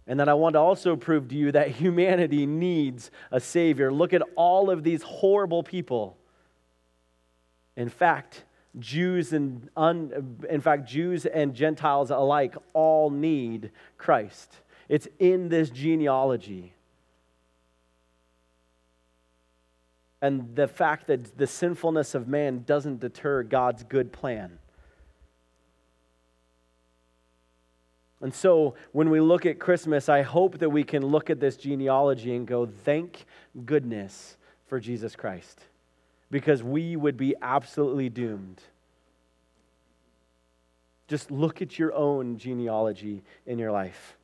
[0.07, 3.93] And then I want to also prove to you that humanity needs a Savior.
[3.93, 6.17] Look at all of these horrible people.
[7.75, 8.45] In fact,
[8.79, 14.51] Jews and un, in fact Jews and Gentiles alike all need Christ.
[14.87, 16.73] It's in this genealogy.
[20.21, 24.59] And the fact that the sinfulness of man doesn't deter God's good plan.
[28.21, 31.55] And so when we look at Christmas, I hope that we can look at this
[31.55, 33.25] genealogy and go, thank
[33.65, 34.35] goodness
[34.67, 35.61] for Jesus Christ,
[36.29, 38.61] because we would be absolutely doomed.
[41.07, 44.17] Just look at your own genealogy in your life.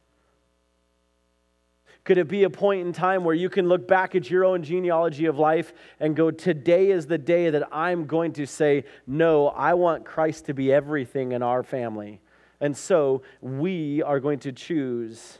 [2.05, 4.61] Could it be a point in time where you can look back at your own
[4.61, 9.47] genealogy of life and go, Today is the day that I'm going to say, No,
[9.47, 12.21] I want Christ to be everything in our family.
[12.61, 15.39] And so we are going to choose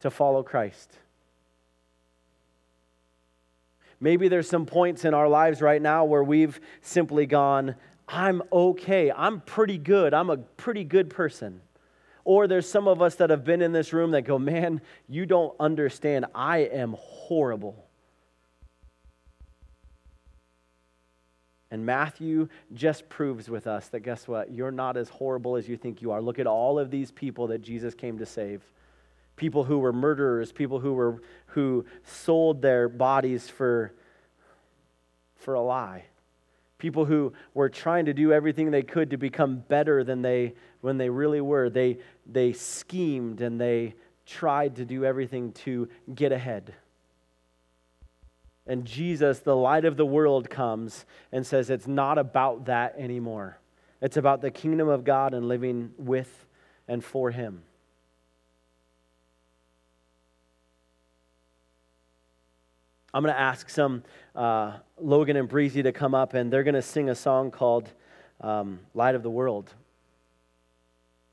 [0.00, 0.96] to follow Christ.
[3.98, 7.74] Maybe there's some points in our lives right now where we've simply gone,
[8.06, 9.10] I'm okay.
[9.10, 10.14] I'm pretty good.
[10.14, 11.62] I'm a pretty good person.
[12.26, 15.26] Or there's some of us that have been in this room that go, man, you
[15.26, 16.26] don't understand.
[16.34, 17.86] I am horrible.
[21.70, 24.50] And Matthew just proves with us that guess what?
[24.50, 26.20] You're not as horrible as you think you are.
[26.20, 28.60] Look at all of these people that Jesus came to save.
[29.36, 33.92] People who were murderers, people who were who sold their bodies for
[35.36, 36.06] for a lie.
[36.78, 40.98] People who were trying to do everything they could to become better than they when
[40.98, 41.70] they really were.
[41.70, 43.94] They they schemed and they
[44.26, 46.74] tried to do everything to get ahead.
[48.66, 53.58] And Jesus, the light of the world, comes and says it's not about that anymore.
[54.02, 56.46] It's about the kingdom of God and living with
[56.88, 57.62] and for Him.
[63.14, 64.02] I'm going to ask some
[64.34, 67.90] uh, Logan and Breezy to come up, and they're going to sing a song called
[68.40, 69.72] um, Light of the World.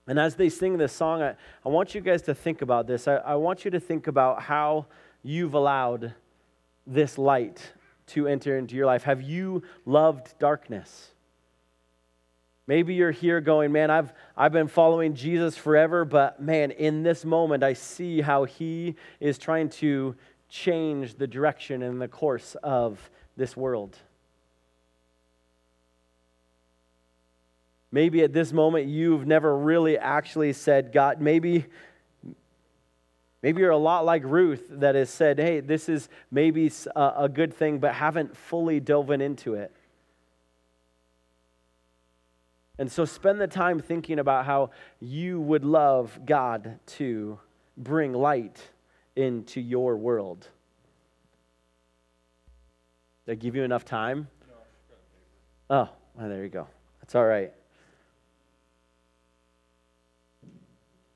[0.07, 3.07] And as they sing this song, I, I want you guys to think about this.
[3.07, 4.85] I, I want you to think about how
[5.23, 6.13] you've allowed
[6.85, 7.73] this light
[8.07, 9.03] to enter into your life?
[9.03, 11.09] Have you loved darkness?
[12.65, 17.25] Maybe you're here going, man, I've, I've been following Jesus forever, but man, in this
[17.25, 20.15] moment, I see how he is trying to
[20.53, 23.97] change the direction and the course of this world.
[27.91, 31.65] Maybe at this moment, you've never really actually said, God, maybe
[33.41, 37.53] Maybe you're a lot like Ruth that has said, hey, this is maybe a, good
[37.53, 39.69] thing, but haven't fully dove into it.
[42.79, 44.69] And so spend the time thinking about how
[45.01, 47.37] you would love God to
[47.75, 48.61] bring light
[49.15, 50.47] into your world.
[53.25, 54.27] Did I give you enough time?
[55.69, 56.67] Oh, well, there you go.
[57.01, 57.53] That's all right.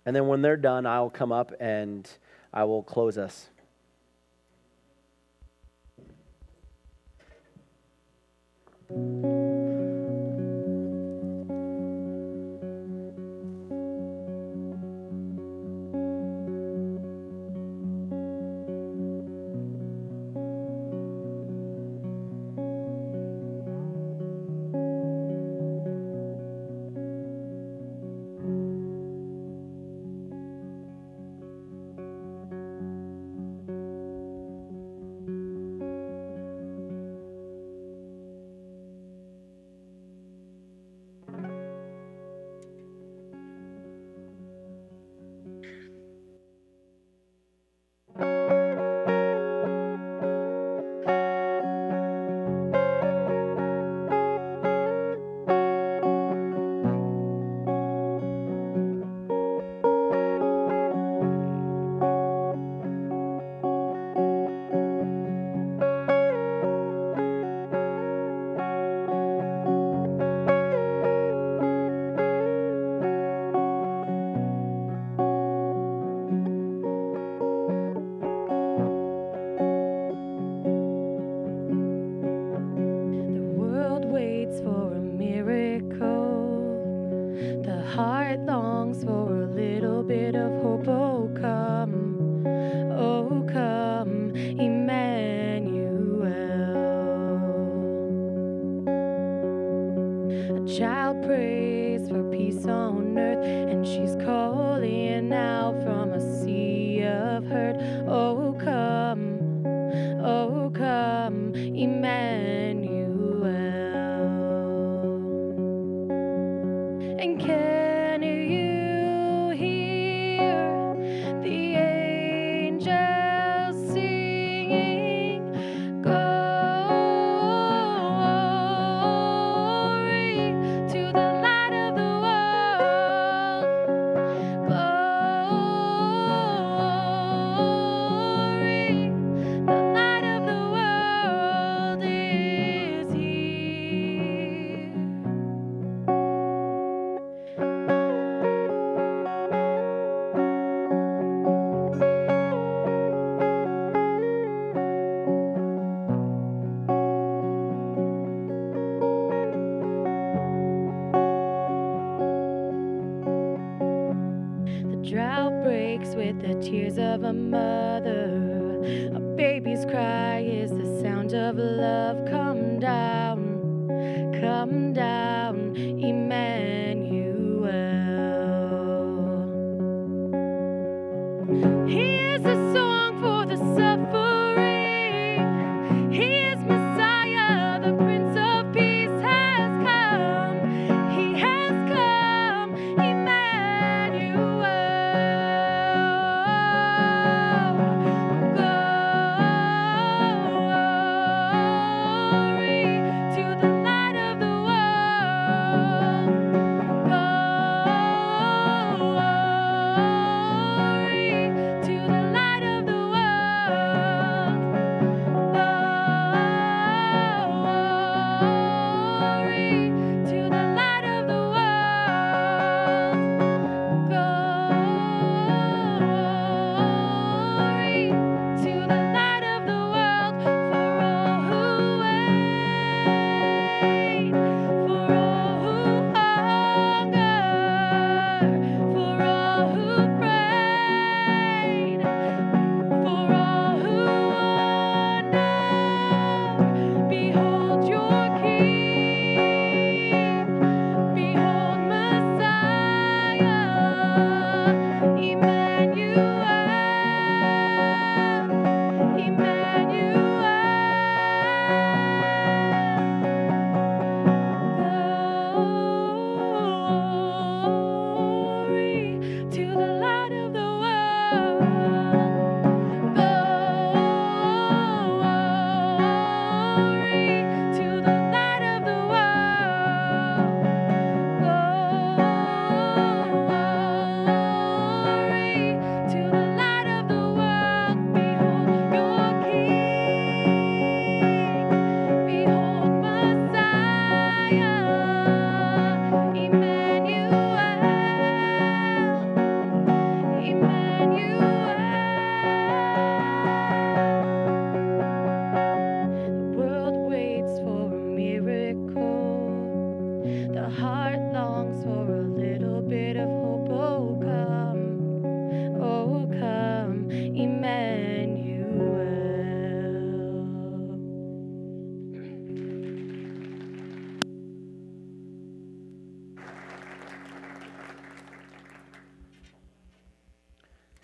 [0.05, 2.09] And then when they're done, I'll come up and
[2.53, 3.49] I will close us.
[111.37, 112.86] Of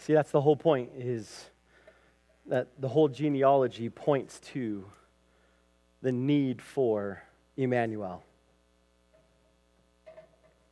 [0.04, 1.50] See, that's the whole point is
[2.48, 4.84] that the whole genealogy points to
[6.02, 7.24] the need for
[7.56, 8.22] Emmanuel.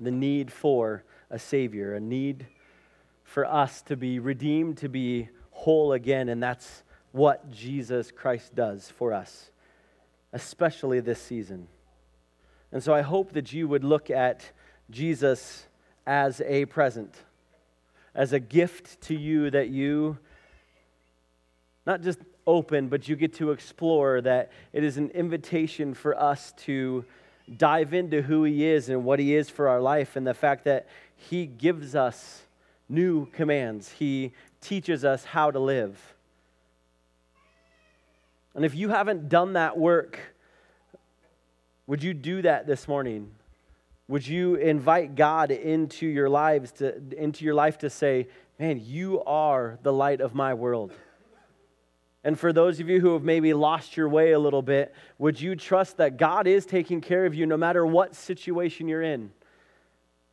[0.01, 2.45] The need for a Savior, a need
[3.23, 6.83] for us to be redeemed, to be whole again, and that's
[7.13, 9.49] what Jesus Christ does for us,
[10.33, 11.69] especially this season.
[12.73, 14.51] And so I hope that you would look at
[14.89, 15.67] Jesus
[16.05, 17.15] as a present
[18.13, 20.17] as a gift to you that you
[21.85, 26.53] not just open, but you get to explore, that it is an invitation for us
[26.57, 27.05] to
[27.57, 30.65] dive into who He is and what He is for our life, and the fact
[30.65, 32.43] that He gives us
[32.87, 33.89] new commands.
[33.89, 35.99] He teaches us how to live.
[38.53, 40.19] And if you haven't done that work,
[41.87, 43.31] would you do that this morning?
[44.11, 48.27] Would you invite God into your lives to into your life to say,
[48.59, 50.91] "Man, you are the light of my world."
[52.21, 55.39] And for those of you who have maybe lost your way a little bit, would
[55.39, 59.31] you trust that God is taking care of you no matter what situation you're in?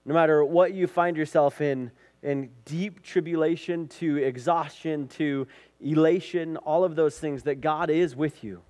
[0.04, 5.46] No matter what you find yourself in, in deep tribulation to exhaustion to
[5.80, 8.60] elation, all of those things, that God is with you.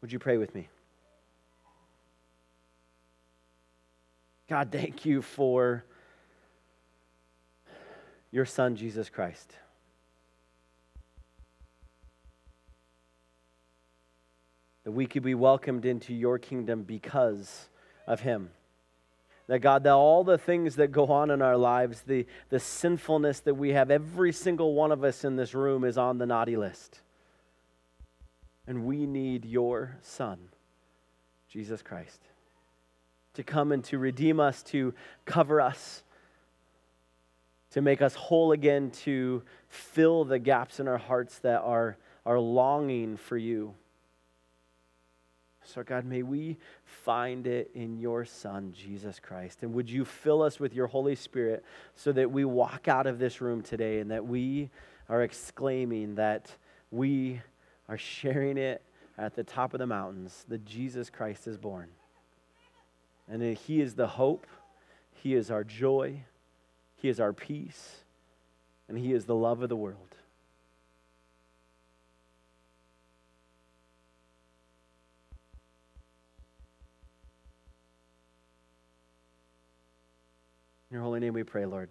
[0.00, 0.68] Would you pray with me?
[4.48, 5.84] God, thank you for
[8.30, 9.52] your Son, Jesus Christ.
[14.84, 17.68] That we could be welcomed into your kingdom because
[18.06, 18.50] of him.
[19.46, 23.40] That God, that all the things that go on in our lives, the, the sinfulness
[23.40, 26.56] that we have, every single one of us in this room is on the naughty
[26.56, 27.00] list.
[28.66, 30.38] And we need your Son,
[31.48, 32.31] Jesus Christ
[33.34, 34.94] to come and to redeem us, to
[35.24, 36.02] cover us,
[37.70, 41.96] to make us whole again, to fill the gaps in our hearts that are,
[42.26, 43.74] are longing for you.
[45.64, 49.62] So, God, may we find it in your Son, Jesus Christ.
[49.62, 51.64] And would you fill us with your Holy Spirit
[51.94, 54.70] so that we walk out of this room today and that we
[55.08, 56.50] are exclaiming that
[56.90, 57.40] we
[57.88, 58.82] are sharing it
[59.16, 61.88] at the top of the mountains that Jesus Christ is born.
[63.28, 64.46] And He is the hope,
[65.14, 66.24] He is our joy,
[66.96, 68.02] He is our peace,
[68.88, 70.16] and He is the love of the world.
[80.90, 81.88] In your holy name we pray, Lord.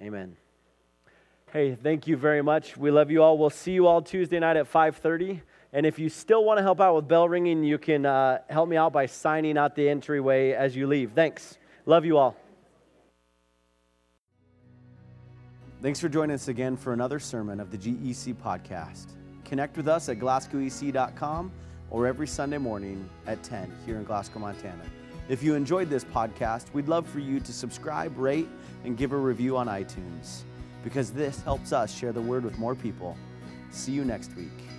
[0.00, 0.36] Amen.
[1.52, 2.78] Hey, thank you very much.
[2.78, 3.36] We love you all.
[3.36, 5.42] We'll see you all Tuesday night at 5:30.
[5.72, 8.68] And if you still want to help out with bell ringing, you can uh, help
[8.68, 11.12] me out by signing out the entryway as you leave.
[11.12, 11.58] Thanks.
[11.84, 12.36] Love you all.
[15.80, 19.12] Thanks for joining us again for another sermon of the GEC podcast.
[19.44, 21.52] Connect with us at glasgowec.com
[21.90, 24.82] or every Sunday morning at 10 here in Glasgow, Montana.
[25.28, 28.48] If you enjoyed this podcast, we'd love for you to subscribe, rate,
[28.84, 30.42] and give a review on iTunes
[30.82, 33.16] because this helps us share the word with more people.
[33.70, 34.77] See you next week.